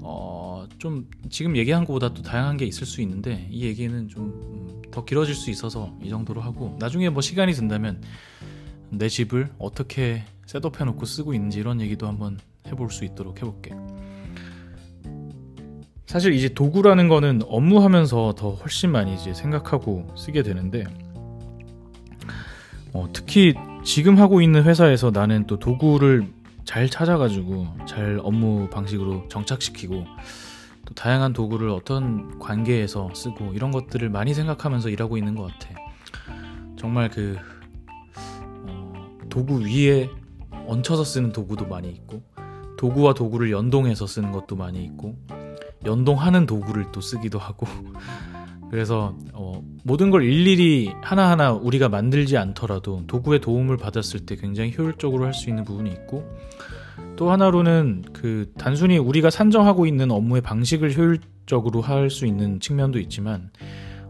어, 0.00 0.66
좀 0.76 1.08
지금 1.30 1.56
얘기한 1.56 1.86
것보다 1.86 2.12
또 2.12 2.22
다양한 2.22 2.58
게 2.58 2.66
있을 2.66 2.86
수 2.86 3.00
있는데 3.00 3.48
이 3.50 3.64
얘기는 3.64 4.08
좀더 4.08 5.00
음, 5.00 5.06
길어질 5.06 5.34
수 5.34 5.50
있어서 5.50 5.96
이 6.02 6.10
정도로 6.10 6.42
하고 6.42 6.76
나중에 6.78 7.08
뭐 7.08 7.22
시간이 7.22 7.54
든다면 7.54 8.02
내 8.92 9.08
집을 9.08 9.48
어떻게 9.58 10.22
셋업 10.46 10.80
해 10.80 10.84
놓고 10.84 11.06
쓰고 11.06 11.32
있는지 11.34 11.58
이런 11.60 11.80
얘기도 11.80 12.06
한번 12.06 12.38
해볼 12.66 12.90
수 12.90 13.04
있도록 13.04 13.38
해볼게. 13.38 13.74
사실 16.06 16.34
이제 16.34 16.50
도구라는 16.50 17.08
거는 17.08 17.40
업무하면서 17.46 18.34
더 18.36 18.50
훨씬 18.50 18.90
많이 18.90 19.14
이제 19.14 19.32
생각하고 19.32 20.14
쓰게 20.14 20.42
되는데 20.42 20.84
어, 22.92 23.08
특히 23.14 23.54
지금 23.82 24.18
하고 24.18 24.42
있는 24.42 24.64
회사에서 24.64 25.10
나는 25.10 25.46
또 25.46 25.58
도구를 25.58 26.30
잘 26.64 26.90
찾아가지고 26.90 27.66
잘 27.86 28.20
업무 28.22 28.68
방식으로 28.68 29.26
정착시키고 29.28 30.04
또 30.84 30.94
다양한 30.94 31.32
도구를 31.32 31.70
어떤 31.70 32.38
관계에서 32.38 33.14
쓰고 33.14 33.54
이런 33.54 33.70
것들을 33.70 34.10
많이 34.10 34.34
생각하면서 34.34 34.90
일하고 34.90 35.16
있는 35.16 35.34
것 35.34 35.50
같아. 35.50 35.74
정말 36.76 37.08
그 37.08 37.38
어, 37.38 37.61
도구 39.32 39.62
위에 39.62 40.10
얹혀서 40.66 41.04
쓰는 41.04 41.32
도구도 41.32 41.66
많이 41.66 41.88
있고 41.88 42.22
도구와 42.76 43.14
도구를 43.14 43.50
연동해서 43.50 44.06
쓰는 44.06 44.30
것도 44.30 44.56
많이 44.56 44.84
있고 44.84 45.16
연동하는 45.86 46.44
도구를 46.44 46.92
또 46.92 47.00
쓰기도 47.00 47.38
하고. 47.38 47.66
그래서 48.70 49.16
어, 49.32 49.62
모든 49.84 50.10
걸 50.10 50.24
일일이 50.24 50.92
하나하나 51.00 51.52
우리가 51.52 51.88
만들지 51.88 52.36
않더라도 52.36 53.04
도구의 53.06 53.40
도움을 53.40 53.78
받았을 53.78 54.20
때 54.20 54.36
굉장히 54.36 54.74
효율적으로 54.76 55.24
할 55.24 55.32
수 55.32 55.48
있는 55.48 55.64
부분이 55.64 55.88
있고 55.90 56.24
또 57.16 57.30
하나로는 57.30 58.04
그 58.12 58.52
단순히 58.58 58.98
우리가 58.98 59.30
산정하고 59.30 59.86
있는 59.86 60.10
업무의 60.10 60.42
방식을 60.42 60.94
효율적으로 60.94 61.80
할 61.80 62.10
수 62.10 62.26
있는 62.26 62.60
측면도 62.60 62.98
있지만 62.98 63.50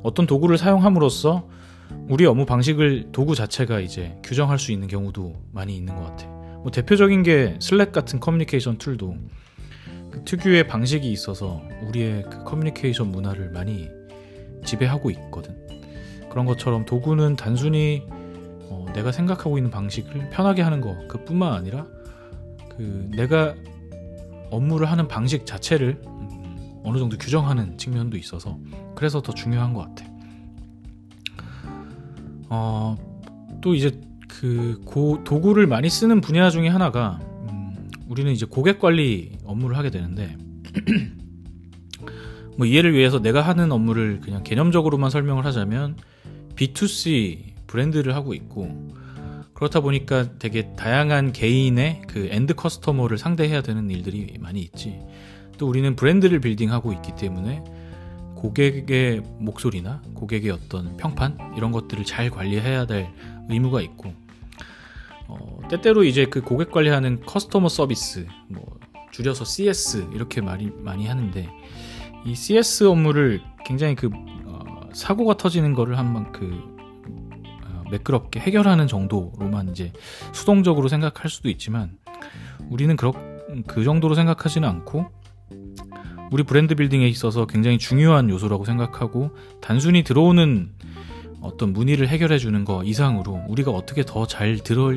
어떤 0.02 0.26
도구를 0.26 0.58
사용함으로써 0.58 1.48
우리 2.08 2.26
업무 2.26 2.44
방식을 2.44 3.08
도구 3.12 3.34
자체가 3.34 3.80
이제 3.80 4.16
규정할 4.22 4.58
수 4.58 4.72
있는 4.72 4.88
경우도 4.88 5.34
많이 5.52 5.76
있는 5.76 5.94
것 5.94 6.04
같아. 6.04 6.26
뭐 6.62 6.70
대표적인 6.70 7.22
게 7.22 7.56
Slack 7.60 7.92
같은 7.92 8.20
커뮤니케이션 8.20 8.78
tool도 8.78 9.16
그 10.10 10.24
특유의 10.24 10.68
방식이 10.68 11.10
있어서 11.10 11.62
우리의 11.86 12.24
그 12.24 12.44
커뮤니케이션 12.44 13.10
문화를 13.10 13.50
많이 13.50 13.88
지배하고 14.64 15.10
있거든. 15.10 15.56
그런 16.30 16.46
것처럼 16.46 16.84
도구는 16.84 17.36
단순히 17.36 18.02
어, 18.68 18.86
내가 18.94 19.10
생각하고 19.12 19.58
있는 19.58 19.70
방식을 19.70 20.30
편하게 20.30 20.62
하는 20.62 20.80
것 20.80 21.08
그뿐만 21.08 21.52
아니라 21.52 21.86
그 22.76 23.08
내가 23.16 23.54
업무를 24.50 24.90
하는 24.90 25.08
방식 25.08 25.46
자체를 25.46 26.00
음, 26.06 26.80
어느 26.84 26.98
정도 26.98 27.16
규정하는 27.16 27.78
측면도 27.78 28.16
있어서 28.16 28.58
그래서 28.94 29.22
더 29.22 29.32
중요한 29.32 29.72
것 29.72 29.80
같아. 29.80 30.11
어, 32.54 32.98
또 33.62 33.74
이제 33.74 33.98
그 34.28 34.78
고, 34.84 35.24
도구를 35.24 35.66
많이 35.66 35.88
쓰는 35.88 36.20
분야 36.20 36.50
중에 36.50 36.68
하나가 36.68 37.18
음, 37.48 37.88
우리는 38.08 38.30
이제 38.30 38.44
고객 38.44 38.78
관리 38.78 39.38
업무를 39.46 39.78
하게 39.78 39.88
되는데 39.88 40.36
뭐 42.58 42.66
이해를 42.66 42.92
위해서 42.92 43.20
내가 43.20 43.40
하는 43.40 43.72
업무를 43.72 44.20
그냥 44.20 44.42
개념적으로만 44.42 45.08
설명을 45.08 45.46
하자면 45.46 45.96
B2C 46.54 47.66
브랜드를 47.66 48.14
하고 48.14 48.34
있고 48.34 48.92
그렇다 49.54 49.80
보니까 49.80 50.36
되게 50.38 50.74
다양한 50.76 51.32
개인의 51.32 52.02
그 52.06 52.28
end 52.30 52.54
customer를 52.54 53.16
상대해야 53.16 53.62
되는 53.62 53.90
일들이 53.90 54.36
많이 54.38 54.60
있지. 54.60 54.98
또 55.56 55.68
우리는 55.68 55.96
브랜드를 55.96 56.40
building하고 56.40 56.92
있기 56.92 57.12
때문에 57.16 57.64
고객의 58.42 59.22
목소리나 59.38 60.02
고객의 60.14 60.50
어떤 60.50 60.96
평판 60.96 61.54
이런 61.56 61.70
것들을 61.70 62.04
잘 62.04 62.28
관리해야 62.28 62.86
될 62.86 63.08
의무가 63.48 63.80
있고 63.82 64.12
어, 65.28 65.60
때때로 65.70 66.02
이제 66.02 66.26
그 66.26 66.40
고객 66.40 66.72
관리하는 66.72 67.20
customer 67.24 67.68
service 67.68 68.26
뭐 68.48 68.80
줄여서 69.12 69.44
CS 69.44 70.08
이렇게 70.12 70.40
말이 70.40 70.72
많이 70.76 71.06
하는데 71.06 71.48
이 72.24 72.34
CS 72.34 72.84
업무를 72.84 73.40
굉장히 73.64 73.94
그 73.94 74.10
어, 74.46 74.88
사고가 74.92 75.36
터지는 75.36 75.72
거를 75.72 75.96
한번 75.96 76.32
그 76.32 76.46
어, 77.64 77.84
매끄럽게 77.92 78.40
해결하는 78.40 78.88
정도로만 78.88 79.68
이제 79.68 79.92
수동적으로 80.32 80.88
생각할 80.88 81.30
수도 81.30 81.48
있지만 81.48 81.96
우리는 82.70 82.96
그렇 82.96 83.12
그 83.68 83.84
정도로 83.84 84.16
생각하지는 84.16 84.68
않고 84.68 85.06
우리 86.32 86.44
브랜드 86.44 86.74
빌딩에 86.74 87.06
있어서 87.08 87.46
굉장히 87.46 87.76
중요한 87.76 88.30
요소라고 88.30 88.64
생각하고 88.64 89.36
단순히 89.60 90.02
들어오는 90.02 90.70
어떤 91.42 91.74
문의를 91.74 92.08
해결해 92.08 92.38
주는 92.38 92.64
거 92.64 92.82
이상으로 92.84 93.44
우리가 93.48 93.70
어떻게 93.70 94.02
더 94.02 94.26
잘 94.26 94.56
들어 94.58 94.94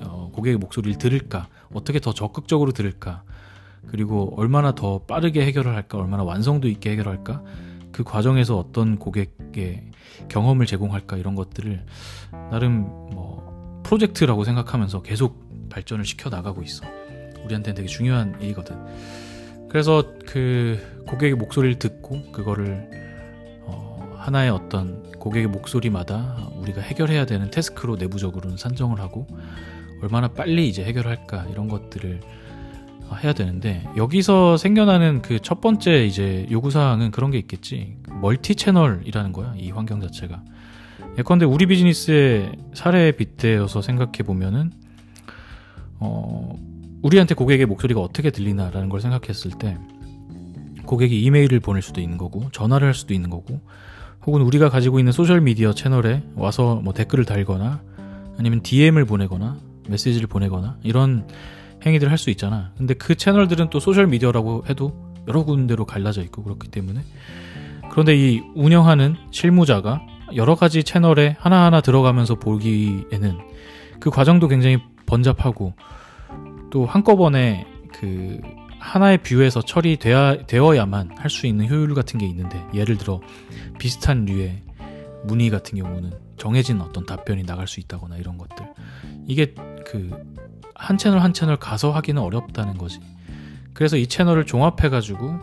어, 0.00 0.30
고객의 0.32 0.58
목소리를 0.58 0.98
들을까? 0.98 1.46
어떻게 1.72 2.00
더 2.00 2.12
적극적으로 2.12 2.72
들을까? 2.72 3.22
그리고 3.86 4.34
얼마나 4.36 4.74
더 4.74 5.00
빠르게 5.00 5.44
해결을 5.46 5.74
할까, 5.74 5.98
얼마나 5.98 6.24
완성도 6.24 6.66
있게 6.66 6.90
해결할까, 6.90 7.42
그 7.92 8.02
과정에서 8.02 8.58
어떤 8.58 8.98
고객의 8.98 9.90
경험을 10.28 10.66
제공할까? 10.66 11.16
이런 11.16 11.36
것들을 11.36 11.84
나름 12.50 12.82
뭐 13.12 13.82
프로젝트라고 13.84 14.44
생각하면서 14.44 15.02
계속 15.02 15.68
발전을 15.68 16.04
시켜 16.04 16.28
나가고 16.28 16.62
있어. 16.62 16.84
우리한테는 17.44 17.74
되게 17.76 17.86
중요한 17.86 18.36
일이거든. 18.40 18.76
그래서 19.72 20.04
그 20.26 20.78
고객의 21.08 21.34
목소리를 21.34 21.78
듣고 21.78 22.30
그거를 22.30 22.90
어 23.64 24.14
하나의 24.18 24.50
어떤 24.50 25.10
고객의 25.12 25.48
목소리마다 25.48 26.46
우리가 26.56 26.82
해결해야 26.82 27.24
되는 27.24 27.50
태스크로 27.50 27.96
내부적으로는 27.96 28.58
산정을 28.58 29.00
하고 29.00 29.26
얼마나 30.02 30.28
빨리 30.28 30.68
이제 30.68 30.84
해결할까 30.84 31.46
이런 31.50 31.68
것들을 31.68 32.20
해야 33.22 33.32
되는데 33.32 33.86
여기서 33.96 34.56
생겨나는 34.56 35.22
그 35.22 35.38
첫 35.38 35.60
번째 35.60 36.04
이제 36.04 36.46
요구 36.50 36.70
사항은 36.70 37.10
그런 37.10 37.30
게 37.30 37.38
있겠지. 37.38 37.96
multi 38.20 38.54
channel이라는 38.54 39.32
거야. 39.32 39.54
이 39.56 39.70
환경 39.70 40.00
자체가. 40.00 40.42
예컨대 41.18 41.44
우리 41.46 41.66
비즈니스의 41.66 42.52
사례에 42.74 43.12
빗대어서 43.12 43.80
생각해 43.82 44.18
보면은 44.24 44.72
어 45.98 46.58
우리한테 47.02 47.34
고객의 47.34 47.66
목소리가 47.66 48.00
어떻게 48.00 48.30
들리나라는 48.30 48.88
걸 48.88 49.00
생각했을 49.00 49.52
때 49.58 49.76
고객이 50.86 51.20
이메일을 51.22 51.60
보낼 51.60 51.82
수도 51.82 52.00
있는 52.00 52.18
거고 52.18 52.50
전화를 52.52 52.86
할 52.86 52.94
수도 52.94 53.14
있는 53.14 53.30
거고 53.30 53.60
혹은 54.24 54.42
우리가 54.42 54.68
가지고 54.68 54.98
있는 54.98 55.12
소셜 55.12 55.40
미디어 55.40 55.72
채널에 55.72 56.22
와서 56.36 56.76
뭐 56.76 56.92
댓글을 56.92 57.24
달거나 57.24 57.82
아니면 58.38 58.62
DM을 58.62 59.04
보내거나 59.04 59.58
메시지를 59.88 60.28
보내거나 60.28 60.78
이런 60.82 61.26
행위들을 61.84 62.10
할 62.10 62.18
수 62.18 62.30
있잖아. 62.30 62.70
근데 62.76 62.94
그 62.94 63.16
채널들은 63.16 63.70
또 63.70 63.80
소셜 63.80 64.06
미디어라고 64.06 64.64
해도 64.68 65.12
여러 65.26 65.44
군데로 65.44 65.84
갈라져 65.84 66.22
있고 66.22 66.44
그렇기 66.44 66.68
때문에 66.68 67.00
그런데 67.90 68.16
이 68.16 68.40
운영하는 68.54 69.16
실무자가 69.32 70.00
여러 70.36 70.54
가지 70.54 70.84
채널에 70.84 71.36
하나하나 71.38 71.80
들어가면서 71.80 72.36
보기에는 72.36 73.38
그 74.00 74.10
과정도 74.10 74.48
굉장히 74.48 74.78
번잡하고 75.06 75.74
또 76.72 76.86
한꺼번에 76.86 77.66
그 77.92 78.40
하나의 78.80 79.18
view에서 79.22 79.62
처리되어야만 79.62 81.18
할 81.18 81.30
수 81.30 81.46
있는 81.46 81.68
효율 81.68 81.94
같은 81.94 82.18
게 82.18 82.26
있는데 82.26 82.60
예를 82.74 82.96
들어 82.96 83.20
비슷한 83.78 84.24
류의 84.24 84.62
문의 85.24 85.50
같은 85.50 85.78
경우는 85.78 86.12
정해진 86.36 86.80
어떤 86.80 87.06
답변이 87.06 87.44
나갈 87.44 87.68
수 87.68 87.78
있다거나 87.78 88.16
이런 88.16 88.38
것들. 88.38 88.66
이게 89.28 89.54
그 89.86 90.10
한 90.82 90.98
채널 90.98 91.20
한 91.20 91.32
채널 91.32 91.56
가서 91.58 91.92
하기는 91.92 92.20
어렵다는 92.20 92.76
거지. 92.76 92.98
그래서 93.72 93.96
이 93.96 94.08
채널을 94.08 94.46
종합해 94.46 94.88
가지고 94.88 95.36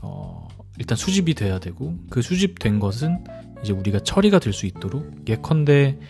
어 0.00 0.48
일단 0.78 0.96
수집이 0.96 1.34
돼야 1.34 1.58
되고 1.58 1.94
그 2.08 2.22
수집된 2.22 2.80
것은 2.80 3.24
이제 3.62 3.74
우리가 3.74 4.00
처리가 4.00 4.38
될 4.38 4.54
수 4.54 4.64
있도록 4.66 5.28
예컨대 5.28 5.98
어 5.98 6.02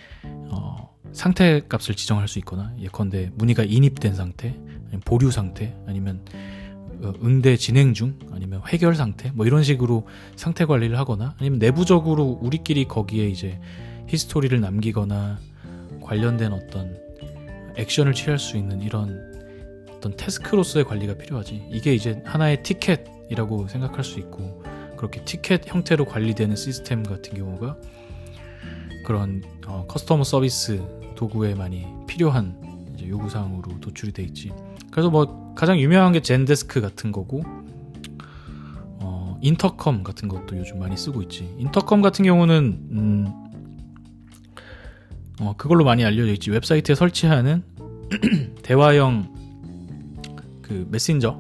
상태 1.13 1.63
값을 1.69 1.95
지정할 1.95 2.29
수 2.29 2.39
있거나 2.41 2.75
예컨대 2.81 3.31
문의가 3.35 3.63
인입된 3.63 4.15
상태 4.15 4.59
보류 5.05 5.31
상태 5.31 5.77
아니면 5.87 6.25
어, 7.03 7.13
응대 7.23 7.57
진행 7.57 7.95
중 7.95 8.19
아니면 8.33 8.63
해결 8.69 8.95
상태 8.95 9.31
뭐 9.35 9.47
이런 9.47 9.63
식으로 9.63 10.07
상태 10.37 10.65
관리를 10.65 10.99
하거나 10.99 11.35
아니면 11.39 11.59
내부적으로 11.59 12.39
우리끼리 12.41 12.87
거기에 12.87 13.27
이제 13.29 13.59
히스토리를 14.09 14.61
남기거나 14.61 15.39
관련된 16.03 16.53
어떤 16.53 16.99
액션을 17.77 18.13
취할 18.13 18.39
수 18.39 18.57
있는 18.57 18.83
이런 18.83 19.33
어떤 19.97 20.17
태스크로서의 20.17 20.85
관리가 20.85 21.15
필요하지. 21.15 21.69
이게 21.71 21.95
이제 21.95 22.21
하나의 22.25 22.63
티켓이라고 22.63 23.69
생각할 23.69 24.05
수 24.05 24.19
있고 24.19 24.63
그렇게 24.97 25.25
티켓 25.25 25.67
형태로 25.67 26.05
관리되는 26.05 26.57
시스템 26.57 27.03
같은 27.03 27.35
경우가 27.35 27.77
그런 29.07 29.43
어, 29.67 29.87
커스터머 29.89 30.25
서비스 30.25 30.83
도구에 31.23 31.55
많이 31.55 31.87
필요한 32.09 32.57
요구사항으로 33.01 33.79
도출이 33.81 34.11
돼 34.11 34.25
있지. 34.25 34.53
그래서 34.91 35.09
뭐 35.09 35.55
가장 35.55 35.79
유명한 35.79 36.11
게 36.11 36.21
Zendesk 36.21 36.81
같은 36.81 37.13
거고 37.13 37.45
어, 38.99 39.39
Intercom 39.41 40.03
같은 40.03 40.29
것도 40.29 40.59
요즘 40.59 40.81
많이 40.81 40.97
쓰고 40.97 41.23
있지. 41.23 41.55
Intercom 41.59 42.03
같은 42.03 42.25
경우는 42.25 42.89
음, 42.91 43.27
어, 45.41 45.55
그걸로 45.57 45.85
많이 45.85 46.05
알려져 46.05 46.33
있지. 46.33 46.51
웹사이트에 46.51 46.97
설치하는 46.97 47.63
대화형 48.65 49.33
그 50.61 50.89
메신저 50.91 51.39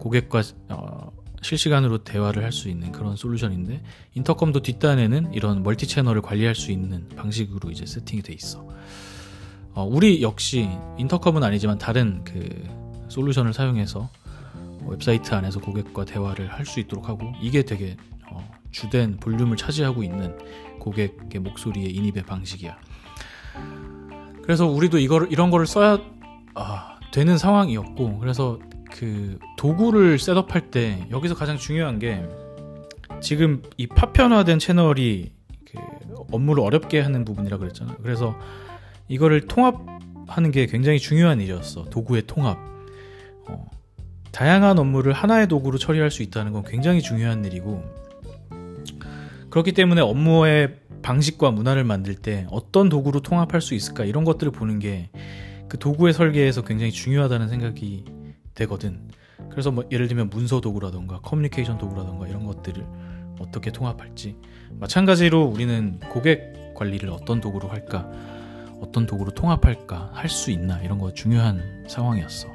고객과 0.00 0.42
어, 0.70 1.12
실시간으로 1.44 1.98
대화를 1.98 2.42
할 2.42 2.50
수 2.52 2.68
있는 2.68 2.90
그런 2.92 3.16
솔루션인데 3.16 3.82
Intercom도 4.14 4.60
뒷단에는 4.62 5.32
이런 5.34 5.62
multi 5.62 5.86
channel을 5.86 6.22
관리할 6.22 6.54
수 6.54 6.70
있는 6.72 7.08
방식으로 7.16 7.70
이제 7.70 7.84
세팅이 7.84 8.22
돼 8.22 8.32
있어. 8.32 8.66
어, 9.74 9.84
우리 9.84 10.22
역시 10.22 10.68
인터컴은 10.98 11.42
아니지만 11.42 11.78
다른 11.78 12.22
그 12.24 12.48
솔루션을 13.08 13.52
사용해서 13.52 14.08
웹사이트 14.86 15.34
안에서 15.34 15.60
고객과 15.60 16.04
대화를 16.04 16.52
할 16.52 16.64
수 16.64 16.80
있도록 16.80 17.08
하고 17.08 17.32
이게 17.42 17.62
되게 17.62 17.96
어, 18.30 18.48
주된 18.70 19.16
볼륨을 19.18 19.56
차지하고 19.56 20.02
있는 20.02 20.38
고객의 20.78 21.40
목소리의 21.40 21.90
인입의 21.90 22.22
방식이야. 22.24 22.76
그래서 24.42 24.66
우리도 24.66 24.98
이걸 24.98 25.28
이런 25.32 25.50
거를 25.50 25.66
써야 25.66 25.98
아, 26.54 26.98
되는 27.12 27.36
상황이었고 27.38 28.18
그래서 28.18 28.58
그 28.94 29.38
도구를 29.56 30.18
셋업할 30.18 30.70
때 30.70 31.06
여기서 31.10 31.34
가장 31.34 31.56
중요한 31.56 31.98
게 31.98 32.22
지금 33.20 33.62
이 33.76 33.86
파편화된 33.86 34.58
채널이 34.58 35.32
그 35.68 35.78
업무를 36.30 36.62
어렵게 36.62 37.00
하는 37.00 37.24
부분이라 37.24 37.58
그랬잖아. 37.58 37.96
그래서 38.02 38.38
이거를 39.08 39.42
통합하는 39.48 40.50
게 40.50 40.66
굉장히 40.66 40.98
중요한 40.98 41.40
일이었어. 41.40 41.84
도구의 41.84 42.24
통합. 42.26 42.58
어, 43.48 43.70
다양한 44.32 44.78
업무를 44.78 45.12
하나의 45.12 45.48
도구로 45.48 45.78
처리할 45.78 46.10
수 46.10 46.22
있다는 46.22 46.52
건 46.52 46.64
굉장히 46.64 47.02
중요한 47.02 47.44
일이고 47.44 47.84
그렇기 49.50 49.72
때문에 49.72 50.00
업무의 50.00 50.76
방식과 51.02 51.50
문화를 51.50 51.84
만들 51.84 52.14
때 52.14 52.46
어떤 52.50 52.88
도구로 52.88 53.20
통합할 53.20 53.60
수 53.60 53.74
있을까 53.74 54.04
이런 54.04 54.24
것들을 54.24 54.52
보는 54.52 54.78
게 54.78 55.10
그 55.74 55.78
도구의 55.78 56.12
설계에서 56.12 56.62
굉장히 56.62 56.92
중요하다는 56.92 57.48
생각이 57.48 58.04
되거든. 58.54 59.08
그래서 59.50 59.70
뭐 59.70 59.84
예를 59.90 60.08
들면 60.08 60.30
문서 60.30 60.60
도구라던가 60.60 61.20
커뮤니케이션 61.20 61.76
도구라던가 61.78 62.28
이런 62.28 62.44
것들을 62.46 62.84
어떻게 63.40 63.70
통합할지 63.72 64.36
마찬가지로 64.78 65.42
우리는 65.44 65.98
고객 66.08 66.74
관리를 66.74 67.10
어떤 67.10 67.40
도구로 67.40 67.68
할까 67.68 68.08
어떤 68.80 69.06
도구로 69.06 69.32
통합할까 69.32 70.10
할 70.12 70.28
수 70.28 70.50
있나 70.50 70.80
이런 70.82 70.98
거 70.98 71.12
중요한 71.12 71.84
상황이었어. 71.88 72.48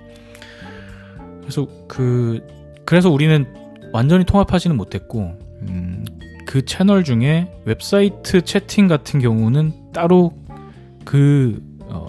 그래서 1.42 1.68
그 1.88 2.46
그래서 2.86 3.10
우리는 3.10 3.46
완전히 3.92 4.24
통합하지는 4.24 4.76
못했고 4.78 5.38
음, 5.64 6.06
그 6.46 6.66
채널 6.66 7.04
중에 7.04 7.52
웹사이트 7.66 8.42
채팅 8.42 8.88
같은 8.88 9.20
경우는 9.20 9.92
따로 9.94 10.34
그 11.06 11.62
어, 11.86 12.08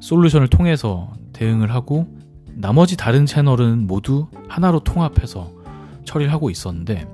솔루션을 0.00 0.48
통해서 0.48 1.12
대응을 1.32 1.72
하고 1.72 2.06
나머지 2.58 2.96
다른 2.96 3.24
채널은 3.24 3.86
모두 3.86 4.26
하나로 4.48 4.80
통합해서 4.80 5.52
처리를 6.04 6.32
하고 6.32 6.50
있었는데 6.50 7.06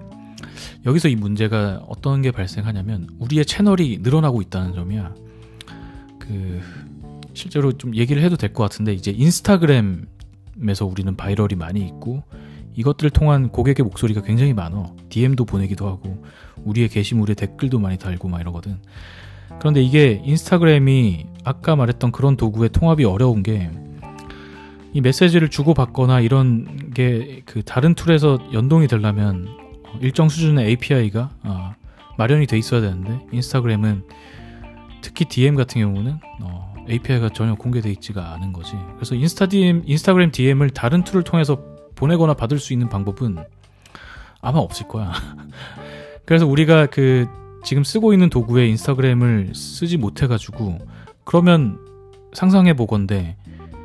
여기서 0.87 1.09
이 1.09 1.17
문제가 1.17 1.83
어떤 1.87 2.23
게 2.23 2.31
발생하냐면 2.31 3.09
우리의 3.19 3.45
채널이 3.45 3.99
늘어나고 4.03 4.41
있다는 4.41 4.73
점이야. 4.73 5.15
그 6.19 6.63
실제로 7.35 7.73
좀 7.73 7.95
얘기를 7.95 8.23
해도 8.23 8.37
될 8.37 8.55
것 8.55 8.63
같은데 8.63 8.95
이제 8.95 9.11
인스타그램에서 9.11 10.87
우리는 10.87 11.15
viral이 11.15 11.57
많이 11.57 11.81
있고 11.87 12.23
이것들을 12.75 13.11
통한 13.11 13.51
고객의 13.51 13.85
목소리가 13.85 14.23
굉장히 14.23 14.55
많어. 14.55 14.97
DM도 15.11 15.45
보내기도 15.45 15.87
하고 15.87 16.25
우리의 16.65 16.89
게시물에 16.89 17.35
댓글도 17.35 17.79
많이 17.79 17.99
달고 17.99 18.29
막 18.29 18.41
이러거든. 18.41 18.79
그런데 19.59 19.83
이게 19.83 20.23
인스타그램이 20.25 21.27
아까 21.45 21.77
말했던 21.77 22.13
그런 22.13 22.39
도구의 22.39 22.71
통합이 22.71 23.05
어려운 23.05 23.43
게 23.43 23.71
이 24.95 25.01
메시지를 25.01 25.51
주고받거나 25.51 26.21
이런 26.21 26.91
게 26.95 27.43
그 27.47 27.63
다른 27.63 27.95
tool에서 27.95 28.39
연동이 28.53 28.89
되려면 28.89 29.47
일정 30.01 30.29
수준의 30.29 30.67
API가 30.67 31.31
어, 31.45 31.75
마련이 32.19 32.47
돼 32.47 32.59
있어야 32.59 32.81
되는데 32.81 33.21
인스타그램은 33.33 34.03
특히 35.03 35.25
DM 35.27 35.55
같은 35.55 35.81
경우는 35.81 36.19
어, 36.41 36.75
API가 36.89 37.29
전혀 37.29 37.55
공개돼 37.55 37.91
있지가 37.93 38.33
않은 38.35 38.53
거지. 38.53 38.73
그래서 38.97 39.15
인스타 39.15 39.47
DM, 39.47 39.83
인스타그램 39.87 40.31
DM을 40.33 40.71
다른 40.71 41.05
tool을 41.05 41.23
통해서 41.23 41.63
보내거나 41.95 42.35
받을 42.35 42.59
수 42.59 42.73
있는 42.73 42.89
방법은 42.89 43.37
아마 44.41 44.59
없을 44.59 44.89
거야. 44.89 45.13
그래서 46.27 46.47
우리가 46.47 46.87
그 46.87 47.27
지금 47.63 47.85
쓰고 47.85 48.13
있는 48.13 48.31
도구에 48.31 48.67
인스타그램을 48.69 49.55
쓰지 49.55 49.97
못해가지고 49.97 50.79
그러면 51.25 51.79
상상해 52.33 52.75
보건데 52.75 53.37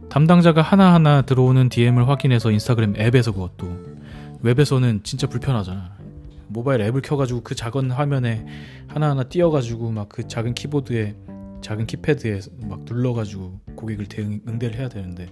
담당자가 0.09 0.61
하나하나 0.61 1.21
들어오는 1.21 1.69
DM을 1.69 2.07
확인해서 2.07 2.51
인스타그램 2.51 2.95
앱에서 2.97 3.31
그것도 3.31 3.99
웹에서는 4.41 5.01
진짜 5.03 5.27
불편하잖아. 5.27 5.97
모바일 6.47 6.81
앱을 6.81 7.01
켜가지고 7.01 7.41
그 7.43 7.53
작은 7.53 7.91
화면에 7.91 8.45
하나하나 8.87 9.23
띄어가지고 9.23 9.91
막 9.91 10.09
그 10.09 10.27
작은 10.27 10.55
키보드에 10.55 11.15
작은 11.61 11.85
키패드에 11.85 12.39
막 12.67 12.85
눌러가지고 12.85 13.59
고객을 13.75 14.07
대응 14.07 14.41
응대를 14.47 14.79
해야 14.79 14.89
되는데 14.89 15.27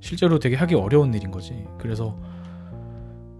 실제로 0.00 0.38
되게 0.38 0.56
하기 0.56 0.74
어려운 0.74 1.12
일인 1.12 1.30
거지. 1.30 1.52
그래서 1.78 2.18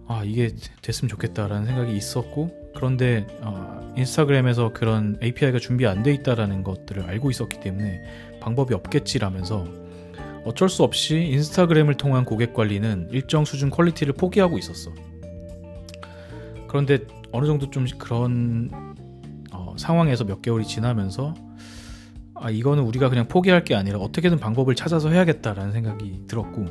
아 0.06 0.22
이게 0.24 0.54
됐으면 0.82 1.08
좋겠다라는 1.08 1.64
생각이 1.64 1.96
있었고 1.96 2.72
그런데 2.74 3.26
어, 3.40 3.92
인스타그램에서 3.96 4.72
그런 4.74 5.18
API가 5.22 5.58
준비 5.58 5.86
안 5.86 6.02
돼 6.02 6.12
있다라는 6.12 6.62
것들을 6.62 7.04
알고 7.04 7.30
있었기 7.30 7.60
때문에 7.60 8.02
방법이 8.40 8.74
없겠지라면서 8.74 9.87
어쩔 10.48 10.70
수 10.70 10.82
없이 10.82 11.16
인스타그램을 11.30 11.94
통한 11.94 12.24
고객 12.24 12.54
관리는 12.54 13.10
일정 13.12 13.44
수준 13.44 13.68
quality를 13.68 14.14
포기하고 14.14 14.56
있었어. 14.56 14.90
그런데 16.66 17.00
어느 17.32 17.46
정도 17.46 17.70
좀 17.70 17.86
그런 17.98 18.70
어, 19.52 19.74
상황에서 19.76 20.24
몇 20.24 20.40
개월이 20.40 20.66
지나면서 20.66 21.34
아 22.34 22.50
이거는 22.50 22.82
우리가 22.84 23.10
그냥 23.10 23.28
포기할 23.28 23.64
게 23.64 23.74
아니라 23.74 23.98
어떻게든 23.98 24.38
방법을 24.38 24.74
찾아서 24.74 25.10
해야겠다라는 25.10 25.72
생각이 25.72 26.22
들었고 26.26 26.66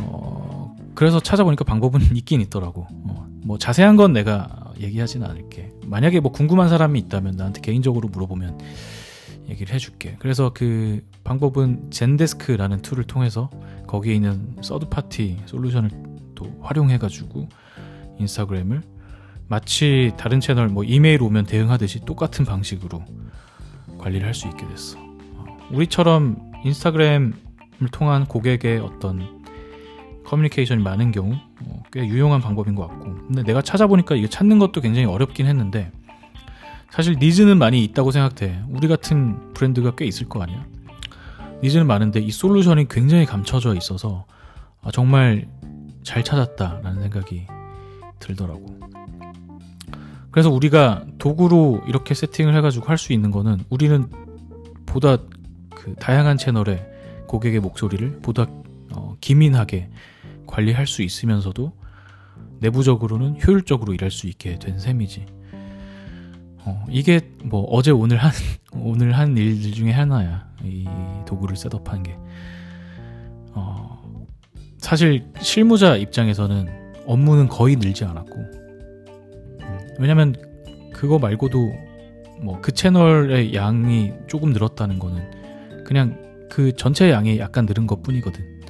어, 0.00 0.76
그래서 0.94 1.20
찾아보니까 1.20 1.64
방법은 1.64 2.02
있긴 2.16 2.42
있더라고. 2.42 2.86
어, 2.90 3.26
뭐 3.44 3.56
자세한 3.56 3.96
건 3.96 4.12
내가 4.12 4.74
얘기하지는 4.78 5.26
않을게. 5.26 5.70
만약에 5.86 6.20
뭐 6.20 6.32
궁금한 6.32 6.68
사람이 6.68 6.98
있다면 6.98 7.36
나한테 7.36 7.62
개인적으로 7.62 8.08
물어보면 8.08 8.58
얘기를 9.50 9.74
해줄게. 9.74 10.16
그래서 10.20 10.52
그 10.54 11.02
방법은 11.24 11.90
Zendesk라는 11.90 12.82
tool을 12.82 13.04
통해서 13.04 13.50
거기에 13.86 14.14
있는 14.14 14.56
third 14.62 14.88
party 14.88 15.38
solution을 15.46 15.90
또 16.34 16.58
활용해가지고 16.62 17.48
인스타그램을 18.18 18.82
마치 19.48 20.12
다른 20.16 20.40
채널 20.40 20.68
뭐 20.68 20.84
이메일 20.84 21.22
오면 21.22 21.46
대응하듯이 21.46 22.00
똑같은 22.04 22.44
방식으로 22.44 23.04
관리를 23.98 24.26
할 24.26 24.34
수 24.34 24.46
있게 24.48 24.66
됐어. 24.68 24.98
어, 24.98 25.58
우리처럼 25.72 26.52
인스타그램을 26.64 27.32
통한 27.90 28.26
고객의 28.26 28.78
어떤 28.78 29.40
커뮤니케이션이 30.24 30.82
많은 30.82 31.10
경우 31.10 31.34
어, 31.64 31.82
꽤 31.92 32.06
유용한 32.06 32.40
방법인 32.40 32.76
것 32.76 32.86
같고 32.86 33.14
근데 33.26 33.42
내가 33.42 33.60
찾아보니까 33.60 34.14
이거 34.14 34.28
찾는 34.28 34.58
것도 34.60 34.80
굉장히 34.80 35.06
어렵긴 35.06 35.46
했는데 35.46 35.90
사실 36.90 37.16
니즈는 37.18 37.58
많이 37.58 37.84
있다고 37.84 38.10
생각돼. 38.10 38.64
우리 38.68 38.88
같은 38.88 39.52
브랜드가 39.54 39.94
꽤 39.96 40.06
있을 40.06 40.28
거 40.28 40.42
아니야? 40.42 40.66
니즈는 41.62 41.86
많은데 41.86 42.20
이 42.20 42.30
솔루션이 42.30 42.88
굉장히 42.88 43.26
감춰져 43.26 43.74
있어서 43.74 44.26
아, 44.82 44.90
정말 44.90 45.46
잘 46.02 46.24
찾았다라는 46.24 47.02
생각이 47.02 47.46
들더라고. 48.18 48.80
그래서 50.30 50.50
우리가 50.50 51.04
도구로 51.18 51.82
이렇게 51.86 52.14
세팅을 52.14 52.54
해가지고 52.56 52.86
할 52.86 52.96
수 52.96 53.12
있는 53.12 53.30
거는 53.30 53.58
우리는 53.68 54.08
보다 54.86 55.18
그 55.74 55.94
다양한 55.94 56.36
채널의 56.36 56.86
고객의 57.26 57.60
목소리를 57.60 58.20
보다 58.20 58.46
어, 58.92 59.16
기민하게 59.20 59.90
관리할 60.46 60.86
수 60.86 61.02
있으면서도 61.02 61.72
내부적으로는 62.60 63.38
효율적으로 63.46 63.94
일할 63.94 64.10
수 64.10 64.26
있게 64.26 64.58
된 64.58 64.78
셈이지. 64.78 65.26
어, 66.70 66.84
이게 66.88 67.20
뭐 67.44 67.62
어제 67.70 67.90
오늘 67.90 68.16
한 68.18 68.30
오늘 68.72 69.12
한 69.12 69.36
일들 69.36 69.72
중에 69.72 69.90
하나야. 69.90 70.48
이 70.62 70.86
도구를 71.26 71.56
셋업한 71.56 72.02
게. 72.02 72.16
어, 73.52 74.00
사실 74.78 75.26
실무자 75.40 75.96
입장에서는 75.96 76.68
업무는 77.06 77.48
거의 77.48 77.76
늘지 77.76 78.04
않았고, 78.04 78.36
음, 78.36 79.78
왜냐면 79.98 80.34
그거 80.92 81.18
말고도 81.18 81.58
뭐 82.42 82.60
그 82.62 82.72
채널의 82.72 83.54
양이 83.54 84.12
조금 84.26 84.52
늘었다는 84.52 84.98
거는 84.98 85.84
그냥 85.84 86.48
그 86.50 86.74
전체 86.74 87.10
양이 87.10 87.38
약간 87.38 87.66
늘은 87.66 87.86
것 87.86 88.02
뿐이거든. 88.02 88.60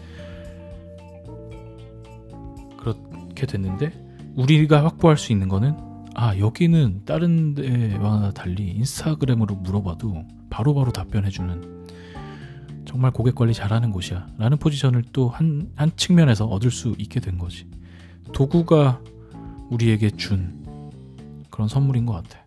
그렇게 2.79 3.47
됐는데 3.47 3.93
우리가 4.37 4.85
확보할 4.85 5.17
수 5.17 5.33
있는 5.33 5.49
거는 5.49 5.77
아 6.15 6.37
여기는 6.39 7.03
다른 7.05 7.55
데와 7.55 8.33
달리 8.33 8.71
인스타그램으로 8.73 9.55
물어봐도 9.57 10.25
바로바로 10.51 10.75
바로 10.75 10.93
답변해주는 10.93 11.81
정말 12.85 13.13
고객 13.13 13.35
관리 13.37 13.55
잘하는 13.55 13.93
곳이야 13.93 14.27
라는 14.39 14.59
포지션을 14.59 15.05
또 15.13 15.29
한 15.29 15.71
한 15.77 15.91
측면에서 15.97 16.47
얻을 16.47 16.71
수 16.71 16.95
있게 16.99 17.21
된 17.21 17.39
거지. 17.39 17.67
도구가 18.33 19.01
우리에게 19.71 20.11
준 20.11 20.91
그런 21.51 21.69
선물인 21.69 22.07
것 22.07 22.13
같아 22.15 22.45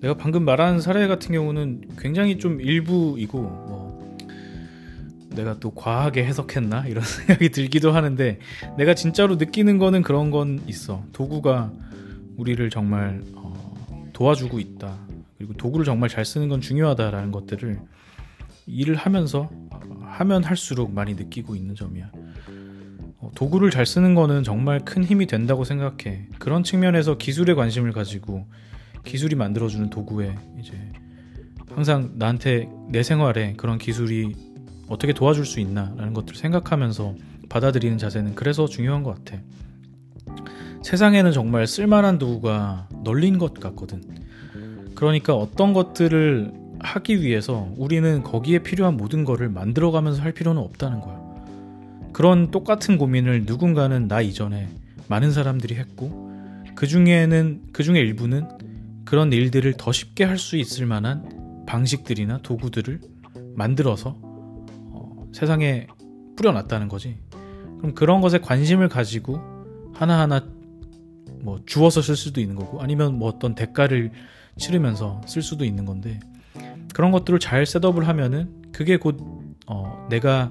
내가 0.00 0.16
방금 0.16 0.44
말한 0.44 0.80
사례 0.80 1.06
같은 1.08 1.32
경우는 1.32 1.82
굉장히 1.98 2.38
좀 2.38 2.60
일부이고 2.60 3.40
뭐 3.40 4.16
내가 5.30 5.58
또 5.60 5.70
과하게 5.70 6.24
해석했나? 6.24 6.86
이런 6.86 7.02
생각이 7.04 7.50
들기도 7.50 7.92
하는데 7.92 8.38
내가 8.76 8.94
진짜로 8.94 9.36
느끼는 9.36 9.78
거는 9.78 10.02
그런 10.02 10.30
건 10.30 10.60
있어. 10.66 11.04
도구가 11.12 11.72
우리를 12.36 12.70
정말 12.70 13.22
어, 13.34 14.08
도와주고 14.12 14.60
있다. 14.60 14.96
그리고 15.36 15.54
도구를 15.54 15.84
정말 15.84 16.08
잘 16.08 16.24
쓰는 16.24 16.48
건 16.48 16.60
중요하다라는 16.60 17.30
것들을 17.32 17.80
일을 18.66 18.96
하면서 18.96 19.50
하면 20.00 20.44
할수록 20.44 20.92
많이 20.92 21.14
느끼고 21.14 21.56
있는 21.56 21.74
점이야. 21.74 22.10
어, 23.18 23.30
도구를 23.34 23.70
잘 23.70 23.86
쓰는 23.86 24.14
거는 24.14 24.44
정말 24.44 24.84
큰 24.84 25.04
힘이 25.04 25.26
된다고 25.26 25.64
생각해. 25.64 26.28
그런 26.38 26.62
측면에서 26.62 27.18
기술에 27.18 27.54
관심을 27.54 27.92
가지고 27.92 28.46
기술이 29.08 29.36
만들어주는 29.36 29.88
도구에 29.88 30.36
이제 30.60 30.74
항상 31.70 32.12
나한테 32.16 32.68
내 32.90 33.02
생활에 33.02 33.54
그런 33.56 33.78
기술이 33.78 34.34
어떻게 34.86 35.14
도와줄 35.14 35.46
수 35.46 35.60
있나라는 35.60 36.12
것들을 36.12 36.36
생각하면서 36.38 37.14
받아들이는 37.48 37.96
자세는 37.96 38.34
그래서 38.34 38.66
중요한 38.66 39.02
것 39.02 39.24
같아. 39.24 39.40
세상에는 40.82 41.32
정말 41.32 41.66
쓸만한 41.66 42.18
도구가 42.18 42.88
널린 43.02 43.38
것 43.38 43.54
같거든. 43.54 44.02
그러니까 44.94 45.34
어떤 45.34 45.72
것들을 45.72 46.52
하기 46.80 47.22
위해서 47.22 47.72
우리는 47.78 48.22
거기에 48.22 48.58
필요한 48.58 48.98
모든 48.98 49.24
것을 49.24 49.48
만들어가면서 49.48 50.22
할 50.22 50.32
필요는 50.32 50.60
없다는 50.60 51.00
거야. 51.00 51.18
그런 52.12 52.50
똑같은 52.50 52.98
고민을 52.98 53.44
누군가는 53.46 54.06
나 54.06 54.20
이전에 54.20 54.68
많은 55.08 55.32
사람들이 55.32 55.76
했고 55.76 56.30
그 56.74 56.86
중에는 56.86 57.62
그 57.72 57.82
중에 57.82 58.00
일부는 58.00 58.46
그런 59.08 59.32
일들을 59.32 59.72
더 59.78 59.90
쉽게 59.90 60.24
할 60.24 60.36
수 60.36 60.58
있을 60.58 60.84
만한 60.84 61.64
방식들이나 61.66 62.40
도구들을 62.42 63.00
만들어서 63.54 64.18
어, 64.22 65.26
세상에 65.32 65.86
뿌려놨다는 66.36 66.88
거지. 66.88 67.16
그럼 67.78 67.94
그런 67.94 68.20
것에 68.20 68.38
관심을 68.38 68.90
가지고 68.90 69.40
하나하나 69.94 70.46
뭐 71.40 71.58
주워서 71.64 72.02
쓸 72.02 72.16
수도 72.16 72.42
있는 72.42 72.54
거고 72.54 72.82
아니면 72.82 73.18
뭐 73.18 73.30
어떤 73.30 73.54
대가를 73.54 74.12
치르면서 74.58 75.22
쓸 75.26 75.40
수도 75.40 75.64
있는 75.64 75.86
건데 75.86 76.20
그런 76.92 77.10
것들을 77.10 77.38
잘 77.40 77.64
셋업을 77.64 78.06
하면은 78.06 78.62
그게 78.72 78.98
곧 78.98 79.18
어, 79.66 80.06
내가 80.10 80.50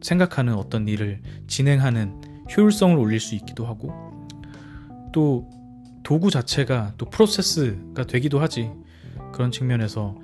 생각하는 0.00 0.54
어떤 0.54 0.88
일을 0.88 1.20
진행하는 1.48 2.18
효율성을 2.56 2.96
올릴 2.96 3.20
수 3.20 3.34
있기도 3.34 3.66
하고 3.66 3.92
또 5.12 5.50
도구 6.04 6.30
자체가 6.30 6.94
또 6.96 7.06
프로세스가 7.06 8.06
되기도 8.06 8.38
하지. 8.38 8.70
그런 9.32 9.50
측면에서 9.50 10.14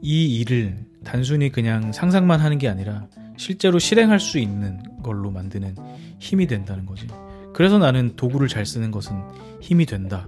이 0.00 0.36
일을 0.36 0.86
단순히 1.02 1.50
그냥 1.50 1.92
상상만 1.92 2.40
하는 2.40 2.58
게 2.58 2.68
아니라 2.68 3.08
실제로 3.36 3.78
실행할 3.78 4.20
수 4.20 4.38
있는 4.38 4.80
걸로 5.02 5.30
만드는 5.30 5.74
힘이 6.20 6.46
된다는 6.46 6.86
거지. 6.86 7.08
그래서 7.54 7.78
나는 7.78 8.14
도구를 8.16 8.48
잘 8.48 8.64
쓰는 8.66 8.90
것은 8.90 9.16
힘이 9.60 9.86
된다. 9.86 10.26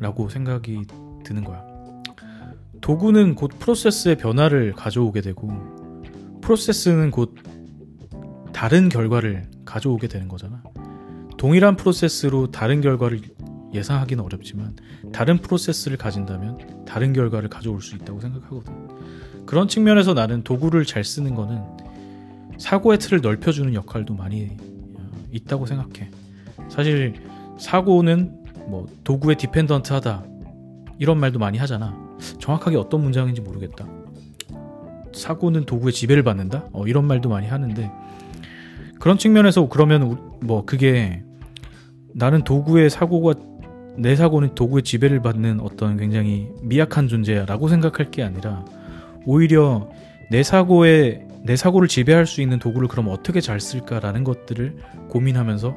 라고 0.00 0.28
생각이 0.28 0.82
드는 1.22 1.44
거야. 1.44 1.62
도구는 2.80 3.36
곧 3.36 3.52
프로세스의 3.60 4.16
변화를 4.16 4.72
가져오게 4.72 5.20
되고, 5.20 5.48
프로세스는 6.40 7.12
곧 7.12 7.36
다른 8.52 8.88
결과를 8.88 9.44
가져오게 9.64 10.08
되는 10.08 10.26
거잖아. 10.26 10.62
동일한 11.36 11.76
프로세스로 11.76 12.50
다른 12.50 12.80
결과를 12.80 13.20
예상하기는 13.72 14.22
어렵지만 14.22 14.76
다른 15.12 15.38
프로세스를 15.38 15.96
가진다면 15.96 16.84
다른 16.84 17.12
결과를 17.12 17.48
가져올 17.48 17.80
수 17.80 17.96
있다고 17.96 18.20
생각하거든. 18.20 19.46
그런 19.46 19.68
측면에서 19.68 20.14
나는 20.14 20.42
도구를 20.42 20.84
잘 20.84 21.04
쓰는 21.04 21.34
거는 21.34 21.62
사고의 22.58 22.98
틀을 22.98 23.20
넓혀주는 23.22 23.74
역할도 23.74 24.14
많이 24.14 24.56
어, 24.94 25.10
있다고 25.32 25.66
생각해. 25.66 26.10
사실 26.68 27.14
사고는 27.58 28.44
뭐 28.66 28.86
도구에 29.04 29.34
디펜던트하다 29.36 30.24
이런 30.98 31.18
말도 31.18 31.38
많이 31.38 31.58
하잖아. 31.58 31.96
정확하게 32.38 32.76
어떤 32.76 33.02
문장인지 33.02 33.40
모르겠다. 33.40 33.86
사고는 35.12 35.64
도구의 35.64 35.92
지배를 35.92 36.22
받는다? 36.22 36.68
어, 36.72 36.86
이런 36.86 37.06
말도 37.06 37.28
많이 37.28 37.46
하는데 37.46 37.90
그런 39.00 39.18
측면에서 39.18 39.68
그러면 39.68 40.38
뭐 40.40 40.64
그게 40.64 41.24
나는 42.14 42.44
도구의 42.44 42.88
사고가 42.90 43.34
내 43.96 44.16
사고는 44.16 44.54
도구의 44.54 44.82
지배를 44.82 45.20
받는 45.22 45.60
어떤 45.60 45.96
굉장히 45.96 46.48
미약한 46.62 47.08
존재야라고 47.08 47.68
생각할 47.68 48.10
게 48.10 48.22
아니라 48.22 48.64
오히려 49.26 49.90
내 50.30 50.42
사고에 50.42 51.26
내 51.44 51.56
사고를 51.56 51.88
지배할 51.88 52.26
수 52.26 52.40
있는 52.40 52.58
도구를 52.58 52.88
그럼 52.88 53.08
어떻게 53.08 53.40
잘 53.40 53.60
쓸까라는 53.60 54.24
것들을 54.24 54.76
고민하면서 55.08 55.76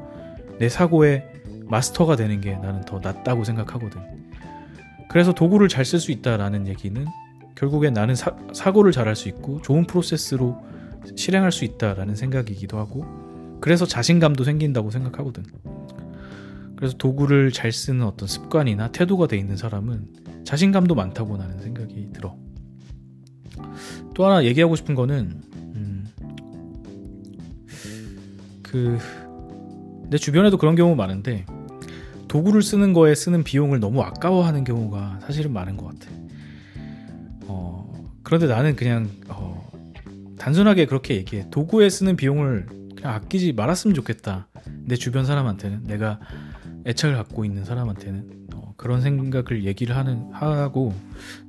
내 0.60 0.70
사고의 0.70 1.26
마스터가 1.66 2.16
되는 2.16 2.40
게 2.40 2.56
나는 2.56 2.82
더 2.82 3.00
낫다고 3.00 3.44
생각하거든. 3.44 4.00
그래서 5.10 5.34
도구를 5.34 5.68
잘 5.68 5.84
쓸 5.84 6.00
수 6.00 6.12
있다라는 6.12 6.68
얘기는 6.68 7.06
결국엔 7.56 7.94
나는 7.94 8.16
사, 8.16 8.36
사고를 8.54 8.92
잘 8.92 9.08
할 9.08 9.16
수 9.16 9.28
있고 9.30 9.62
좋은 9.62 9.86
프로세스로 9.86 10.58
실행할 11.16 11.52
수 11.52 11.66
있다라는 11.66 12.16
생각이기도 12.16 12.78
하고 12.78 13.06
그래서 13.62 13.86
자신감도 13.86 14.44
생긴다고 14.44 14.92
생각하거든. 14.92 15.44
그래서 16.76 16.98
도구를 16.98 17.52
잘 17.52 17.72
쓰는 17.72 18.06
어떤 18.06 18.28
습관이나 18.28 18.92
태도가 18.92 19.28
돼 19.28 19.38
있는 19.38 19.58
사람은 19.58 20.44
자신감도 20.44 20.96
많다고 20.96 21.38
나는 21.38 21.60
생각이 21.62 22.10
들어. 22.14 22.36
또 24.14 24.26
하나 24.26 24.44
얘기하고 24.46 24.76
싶은 24.76 24.96
거는 24.96 25.42
음, 25.56 26.08
그내 28.62 30.18
주변에도 30.18 30.58
그런 30.58 30.76
경우 30.76 30.96
많은데 30.96 31.46
도구를 32.28 32.62
쓰는 32.62 32.94
거에 32.94 33.16
쓰는 33.16 33.44
비용을 33.44 33.80
너무 33.80 34.02
아까워하는 34.02 34.64
경우가 34.64 35.20
사실은 35.22 35.54
많은 35.54 35.78
것 35.78 35.88
같아. 35.88 36.12
어, 37.48 37.94
그런데 38.24 38.48
나는 38.48 38.76
그냥 38.76 39.10
어, 39.30 39.72
단순하게 40.38 40.86
그렇게 40.86 41.16
얘기해. 41.16 41.50
도구에 41.50 41.90
쓰는 41.90 42.16
비용을 42.16 42.66
그냥 42.96 43.14
아끼지 43.14 43.54
말았으면 43.54 43.96
좋겠다. 43.96 44.48
내 44.84 44.96
주변 44.96 45.26
사람한테는 45.26 45.84
내가 45.86 46.20
애착을 46.86 47.16
갖고 47.16 47.46
있는 47.46 47.66
사람한테는 47.66 48.48
어, 48.56 48.74
그런 48.78 49.02
생각을 49.02 49.66
얘기를 49.66 49.96
하는 49.96 50.30
하고 50.32 50.94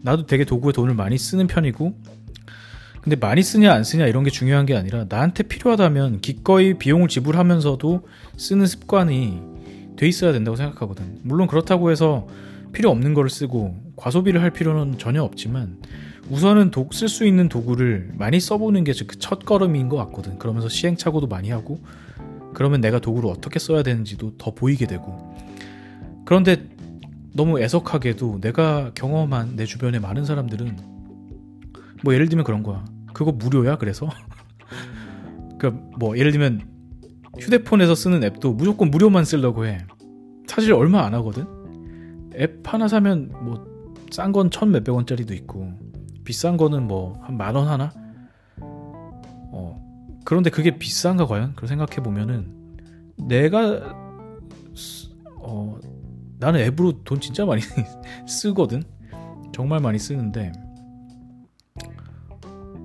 나도 0.03 0.27
되게 0.27 0.44
도구에 0.44 0.72
돈을 0.72 0.94
많이 0.94 1.18
쓰는 1.18 1.46
편이고 1.46 1.94
근데 3.03 3.14
많이 3.16 3.42
쓰냐 3.42 3.72
안 3.72 3.85
쓰냐 3.85 4.07
이런 4.07 4.25
게 4.25 4.31
중요한 4.31 4.66
게 4.66 4.77
아니라 4.77 5.05
나한테 5.09 5.44
필요하다면 5.44 6.20
기꺼이 6.22 6.75
비용을 6.75 7.09
지불하면서도 7.09 8.07
쓰는 8.37 8.66
습관이 8.66 9.40
돼 9.96 10.09
있어야 10.09 10.33
된다고 10.33 10.57
생각하거든. 10.57 11.20
물론 11.22 11.46
그렇다고 11.46 11.90
해서 11.90 12.27
필요 12.72 12.90
없는 12.90 13.14
걸 13.14 13.31
쓰고 13.31 13.92
과소비를 13.96 14.42
할 14.42 14.51
필요는 14.51 14.99
전혀 14.99 15.22
없지만 15.22 15.79
우선은 16.31 16.72
쓸 16.92 17.09
수 17.09 17.25
있는 17.25 17.49
도구를 17.49 18.11
많이 18.18 18.40
써보는 18.40 18.83
게 18.83 18.92
그 18.92 19.18
첫 19.20 19.44
걸음인 19.44 19.88
것 19.88 19.96
같거든. 19.96 20.38
그러면서 20.38 20.68
시행착오도 20.68 21.29
많이 21.29 21.51
하고 21.51 21.79
그러면 22.57 22.81
내가 22.81 22.99
도구를 23.01 23.29
어떻게 23.29 23.59
써야 23.59 23.83
되는지도 23.83 24.38
더 24.38 24.55
보이게 24.55 24.87
되고. 24.87 25.35
그런데 26.25 26.66
너무 27.35 27.61
애석하게도 27.61 28.40
내가 28.40 28.92
경험한 28.95 29.57
내 29.57 29.66
주변의 29.66 30.01
많은 30.01 30.25
사람들은 30.25 30.79
뭐 32.03 32.14
예를 32.14 32.31
들면 32.31 32.47
그런 32.47 32.62
거야. 32.62 32.83
그거 33.12 33.31
무료야 33.31 33.77
그래서? 33.77 34.09
그뭐 35.61 36.16
예를 36.16 36.33
들면 36.33 36.62
휴대폰에서 37.38 37.95
쓰는 37.95 38.25
앱도 38.25 38.55
무조건 38.55 38.90
무료만 38.90 39.27
쓰려고 39.27 39.66
해. 39.66 39.85
사실 40.47 40.73
얼마 40.73 41.05
안 41.05 41.12
하거든? 41.12 41.45
앱 42.38 42.62
하나 42.73 42.88
사면 42.88 43.33
뭐 43.45 43.77
싼 44.11 44.33
건 44.33 44.49
천 44.51 44.71
몇백 44.71 44.95
원짜리도 44.95 45.35
있고 45.35 45.73
비싼 46.25 46.57
거는 46.57 46.87
뭐 46.87 47.21
한 47.27 47.37
만 47.37 47.55
원 47.55 47.69
하나? 47.69 47.92
어 47.95 48.06
그런데 50.26 50.50
그게 50.50 50.76
비싼가 50.76 51.24
과연 51.26 51.54
그걸 51.54 51.68
생각해 51.68 52.02
보면은 52.02 52.52
내가 53.16 53.94
어 55.38 55.78
나는 56.40 56.60
앱으로 56.60 57.04
돈 57.04 57.20
진짜 57.20 57.46
많이 57.46 57.62
쓰거든 58.26 58.82
정말 59.54 59.80
많이 59.80 60.00
쓰는데 60.00 60.50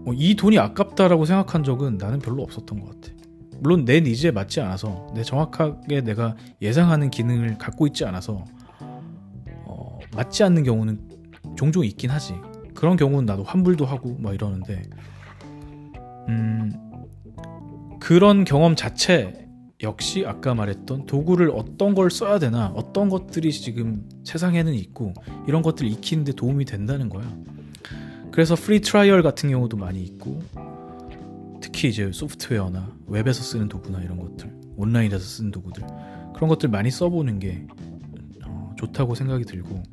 어, 0.05 0.13
이 0.13 0.35
돈이 0.35 0.59
아깝다라고 0.59 1.25
생각한 1.25 1.63
적은 1.63 1.97
나는 1.97 2.19
별로 2.19 2.43
없었던 2.43 2.79
것 2.79 3.01
같아. 3.01 3.11
물론 3.57 3.85
내 3.85 4.01
니즈에 4.01 4.29
맞지 4.29 4.61
않아서 4.61 5.07
내 5.15 5.23
정확하게 5.23 6.01
내가 6.01 6.35
예상하는 6.61 7.09
기능을 7.09 7.57
갖고 7.57 7.87
있지 7.87 8.05
않아서 8.05 8.45
어, 9.65 9.99
맞지 10.15 10.43
않는 10.43 10.63
경우는 10.63 11.09
종종 11.55 11.83
있긴 11.85 12.11
하지. 12.11 12.35
그런 12.75 12.97
경우는 12.97 13.25
나도 13.25 13.43
환불도 13.43 13.85
하고 13.85 14.15
막 14.19 14.33
이러는데 14.35 14.83
음, 16.29 16.90
그런 18.01 18.45
경험 18.45 18.75
자체 18.75 19.47
역시 19.83 20.25
아까 20.25 20.55
말했던 20.55 21.05
도구를 21.05 21.51
어떤 21.51 21.93
걸 21.93 22.09
써야 22.09 22.39
되나 22.39 22.73
어떤 22.75 23.09
것들이 23.09 23.51
지금 23.51 24.09
세상에는 24.25 24.73
있고 24.73 25.13
이런 25.47 25.61
것들 25.61 25.85
익히는데 25.85 26.33
도움이 26.33 26.65
된다는 26.65 27.09
거야. 27.09 27.31
그래서 28.31 28.55
free 28.55 28.81
trial 28.81 29.21
같은 29.21 29.49
경우도 29.49 29.77
많이 29.77 30.01
있고 30.01 30.41
특히 31.61 31.89
이제 31.89 32.11
소프트웨어나 32.11 32.91
웹에서 33.05 33.43
쓰는 33.43 33.69
도구나 33.69 34.01
이런 34.01 34.19
것들 34.19 34.51
온라인에서 34.77 35.23
쓰는 35.23 35.51
도구들 35.51 35.83
그런 36.33 36.49
것들 36.49 36.69
많이 36.69 36.89
써보는 36.89 37.37
게 37.37 37.67
어, 38.45 38.73
좋다고 38.77 39.13
생각이 39.13 39.45
들고 39.45 39.83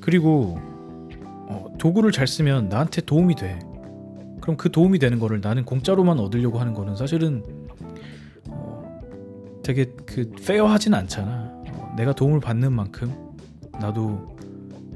그리고 0.00 0.58
어, 1.48 1.66
도구를 1.78 2.10
잘 2.10 2.26
쓰면 2.26 2.70
나한테 2.70 3.02
도움이 3.02 3.36
돼 3.36 3.60
그럼 4.46 4.56
그 4.56 4.70
도움이 4.70 5.00
되는 5.00 5.18
거를 5.18 5.40
나는 5.40 5.64
공짜로만 5.64 6.20
얻으려고 6.20 6.60
하는 6.60 6.72
거는 6.72 6.94
사실은 6.94 7.42
어, 8.48 9.02
되게 9.64 9.86
그 10.06 10.30
fair하진 10.30 10.94
않잖아 10.94 11.50
어, 11.72 11.94
내가 11.96 12.12
도움을 12.12 12.38
받는 12.38 12.72
만큼 12.72 13.12
나도 13.80 14.36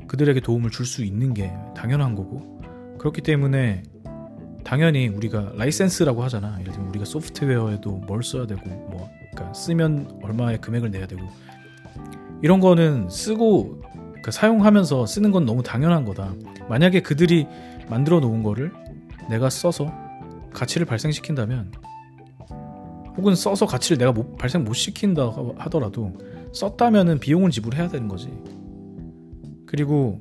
그들에게 0.06 0.38
도움을 0.38 0.70
줄 0.70 0.86
수 0.86 1.04
있는 1.04 1.34
게 1.34 1.52
당연한 1.76 2.14
거고 2.14 2.60
그렇기 2.98 3.22
때문에 3.22 3.82
당연히 4.62 5.08
우리가 5.08 5.54
라이센스라고 5.56 6.22
하잖아. 6.22 6.56
예를 6.60 6.72
들면 6.72 6.90
우리가 6.90 7.04
소프트웨어에도 7.04 7.90
뭘 8.06 8.22
써야 8.22 8.46
되고 8.46 8.60
뭐 8.68 9.08
그러니까 9.32 9.52
쓰면 9.52 10.20
얼마의 10.22 10.60
금액을 10.60 10.92
내야 10.92 11.08
되고 11.08 11.22
이런 12.40 12.60
거는 12.60 13.08
쓰고 13.10 13.80
그러니까 13.80 14.30
사용하면서 14.30 15.06
쓰는 15.06 15.32
건 15.32 15.44
너무 15.44 15.64
당연한 15.64 16.04
거다. 16.04 16.34
만약에 16.68 17.00
그들이 17.00 17.48
만들어 17.88 18.20
놓은 18.20 18.44
거를 18.44 18.72
내가 19.30 19.48
써서 19.48 19.92
가치를 20.52 20.86
발생시킨다면 20.86 21.72
혹은 23.16 23.34
써서 23.34 23.66
가치를 23.66 23.98
내가 23.98 24.12
못, 24.12 24.36
발생 24.36 24.64
못 24.64 24.74
시킨다 24.74 25.32
하더라도 25.58 26.16
썼다면은 26.52 27.18
비용을 27.18 27.50
지불해야 27.50 27.88
되는 27.88 28.08
거지. 28.08 28.32
그리고 29.66 30.20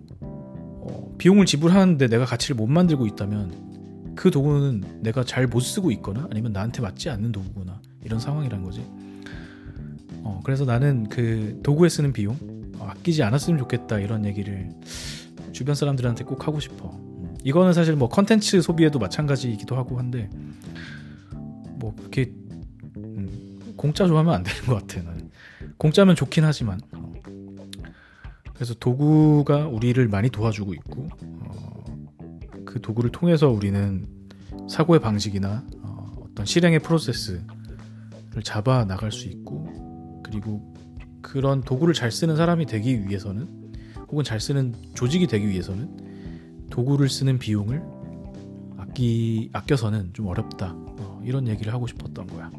비용을 1.17 1.45
지불하는데 1.45 2.07
내가 2.07 2.25
가치를 2.25 2.55
못 2.55 2.67
만들고 2.67 3.07
있다면 3.07 4.13
그 4.15 4.31
도구는 4.31 5.01
내가 5.01 5.23
잘 5.23 5.47
못 5.47 5.61
쓰고 5.61 5.91
있거나 5.91 6.27
아니면 6.29 6.51
나한테 6.51 6.81
맞지 6.81 7.09
않는 7.09 7.31
도구구나 7.31 7.81
이런 8.03 8.19
상황이란 8.19 8.63
거지. 8.63 8.85
어, 10.23 10.41
그래서 10.43 10.65
나는 10.65 11.07
그 11.09 11.59
도구에 11.63 11.89
쓰는 11.89 12.13
비용 12.13 12.37
어, 12.77 12.85
아끼지 12.89 13.23
않았으면 13.23 13.57
좋겠다 13.59 13.99
이런 13.99 14.25
얘기를 14.25 14.69
주변 15.51 15.73
사람들한테 15.73 16.25
꼭 16.25 16.47
하고 16.47 16.59
싶어. 16.59 17.08
음, 17.39 17.45
이거는 17.45 17.73
사실 17.73 17.95
뭐 17.95 18.09
컨텐츠 18.09 18.61
소비에도 18.61 18.99
마찬가지이기도 18.99 19.75
하고 19.75 19.97
한데 19.97 20.29
뭐 21.75 21.95
그렇게 21.95 22.31
음, 22.97 23.73
공짜 23.75 24.07
좋아하면 24.07 24.33
안 24.33 24.43
되는 24.43 24.61
것 24.65 24.75
같아 24.75 25.01
나는. 25.01 25.29
공짜면 25.77 26.15
좋긴 26.15 26.43
하지만 26.43 26.79
그래서 28.53 28.73
도구가 28.73 29.67
우리를 29.67 30.05
많이 30.09 30.29
도와주고 30.29 30.73
있고 30.73 31.09
어, 31.21 31.83
그 32.65 32.81
도구를 32.81 33.11
통해서 33.11 33.49
우리는 33.49 34.05
사고의 34.69 34.99
방식이나 34.99 35.63
어, 35.81 36.25
떤 36.35 36.45
실행의 36.45 36.79
프로세스를 36.79 37.43
잡아 38.43 38.83
나갈 38.83 39.11
수 39.11 39.27
있고 39.27 40.21
그리고 40.23 40.73
그런 41.21 41.61
도구를 41.61 41.93
잘 41.93 42.11
쓰는 42.11 42.35
사람이 42.35 42.65
되기 42.65 43.07
위해서는 43.07 43.47
혹은 44.09 44.23
잘 44.23 44.41
쓰는 44.41 44.75
조직이 44.93 45.27
되기 45.27 45.47
위해서는 45.47 46.08
도구를 46.79 47.09
쓰는 47.09 47.39
비용을 47.39 47.83
아끼 48.77 49.49
아껴서는 49.51 50.13
좀 50.13 50.27
어렵다 50.27 50.71
어, 50.73 51.21
이런 51.25 51.45
얘기를 51.49 51.73
하고 51.73 51.87
싶었던 51.87 52.25
거야. 52.27 52.49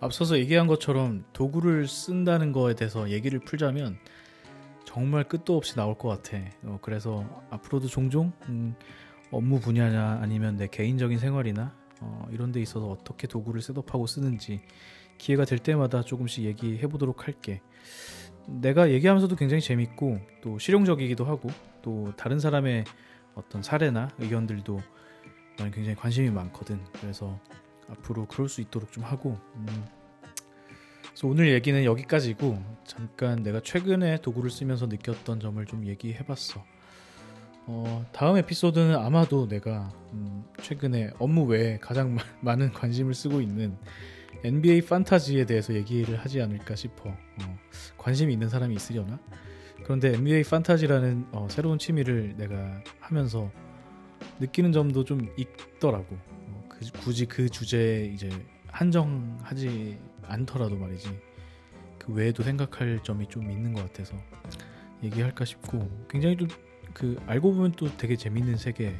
앞서서 0.00 0.38
얘기한 0.38 0.66
것처럼 0.66 1.26
도구를 1.34 1.88
쓴다는 1.88 2.52
거에 2.52 2.74
대해서 2.74 3.10
얘기를 3.10 3.38
풀자면 3.38 3.98
정말 4.86 5.28
끝도 5.28 5.58
없이 5.58 5.74
나올 5.74 5.98
것 5.98 6.08
같아. 6.08 6.38
어, 6.64 6.78
그래서 6.80 7.26
앞으로도 7.50 7.88
종종 7.88 8.32
음, 8.48 8.74
업무 9.32 9.58
분야나 9.58 10.20
아니면 10.22 10.56
내 10.56 10.68
개인적인 10.68 11.18
생활이나 11.18 11.74
어, 12.00 12.28
이런 12.30 12.52
데 12.52 12.60
있어서 12.60 12.88
어떻게 12.88 13.26
도구를 13.26 13.62
셋업하고 13.62 14.06
쓰는지 14.06 14.60
기회가 15.18 15.44
될 15.44 15.58
때마다 15.58 16.02
조금씩 16.02 16.44
얘기해 16.44 16.86
보도록 16.88 17.26
할게. 17.26 17.60
내가 18.46 18.90
얘기하면서도 18.90 19.36
굉장히 19.36 19.60
재밌고 19.62 20.18
또 20.42 20.58
실용적이기도 20.58 21.24
하고 21.24 21.48
또 21.80 22.12
다른 22.16 22.38
사람의 22.38 22.84
어떤 23.34 23.62
사례나 23.62 24.10
의견들도 24.18 24.80
나는 25.58 25.72
굉장히 25.72 25.96
관심이 25.96 26.30
많거든. 26.30 26.80
그래서 27.00 27.38
앞으로 27.88 28.26
그럴 28.26 28.48
수 28.48 28.60
있도록 28.60 28.92
좀 28.92 29.04
하고 29.04 29.38
음. 29.56 29.66
그래서 31.02 31.28
오늘 31.28 31.52
얘기는 31.52 31.84
여기까지고 31.84 32.62
잠깐 32.84 33.42
내가 33.42 33.60
최근에 33.60 34.20
도구를 34.22 34.50
쓰면서 34.50 34.86
느꼈던 34.86 35.40
점을 35.40 35.64
좀 35.66 35.86
얘기해봤어. 35.86 36.64
어, 37.66 38.04
다음 38.12 38.36
에피소드는 38.36 38.96
아마도 38.96 39.46
내가 39.46 39.88
음, 40.12 40.44
최근에 40.60 41.10
업무 41.18 41.44
외에 41.44 41.78
가장 41.78 42.16
많은 42.40 42.72
관심을 42.72 43.14
쓰고 43.14 43.40
있는 43.40 43.76
NBA 44.44 44.82
판타지에 44.82 45.44
대해서 45.44 45.72
얘기를 45.74 46.18
하지 46.18 46.40
않을까 46.40 46.74
싶어. 46.74 47.10
어, 47.10 47.58
관심이 47.96 48.32
있는 48.32 48.48
사람이 48.48 48.74
있으려나? 48.74 49.20
그런데 49.84 50.14
NBA 50.14 50.44
판타지라는 50.44 51.26
어, 51.32 51.46
새로운 51.48 51.78
취미를 51.78 52.34
내가 52.36 52.82
하면서 52.98 53.50
느끼는 54.40 54.72
점도 54.72 55.04
좀 55.04 55.28
있더라고. 55.36 56.18
그, 56.68 56.80
굳이 57.04 57.26
그 57.26 57.48
주제에 57.48 58.06
이제 58.06 58.28
한정하지 58.66 59.98
않더라도 60.22 60.76
말이지 60.76 61.08
그 61.98 62.12
외에도 62.12 62.42
생각할 62.42 63.00
점이 63.02 63.28
좀 63.28 63.50
있는 63.50 63.72
것 63.72 63.82
같아서 63.86 64.16
얘기할까 65.02 65.44
싶고 65.44 65.88
굉장히 66.08 66.36
좀 66.36 66.48
그 66.94 67.20
알고 67.26 67.54
보면 67.54 67.72
또 67.72 67.94
되게 67.96 68.16
재밌는 68.16 68.56
세계인 68.56 68.94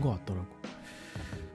것 0.00 0.10
같더라고. 0.10 0.46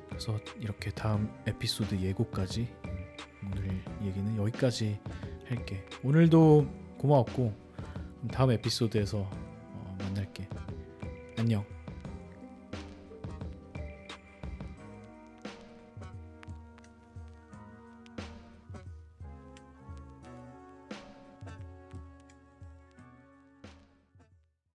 그래서 0.10 0.40
이렇게 0.60 0.92
다음 0.92 1.30
에피소드 1.48 1.96
예고까지 2.00 2.68
음, 2.86 3.52
오늘 3.52 3.82
얘기는 4.04 4.38
여기까지 4.38 5.00
할게. 5.48 5.86
오늘도 6.04 6.68
고마웠고 6.98 7.54
다음 8.32 8.52
에피소드에서 8.52 9.20
어, 9.20 9.98
만날게. 10.00 10.48
안녕. 11.38 11.66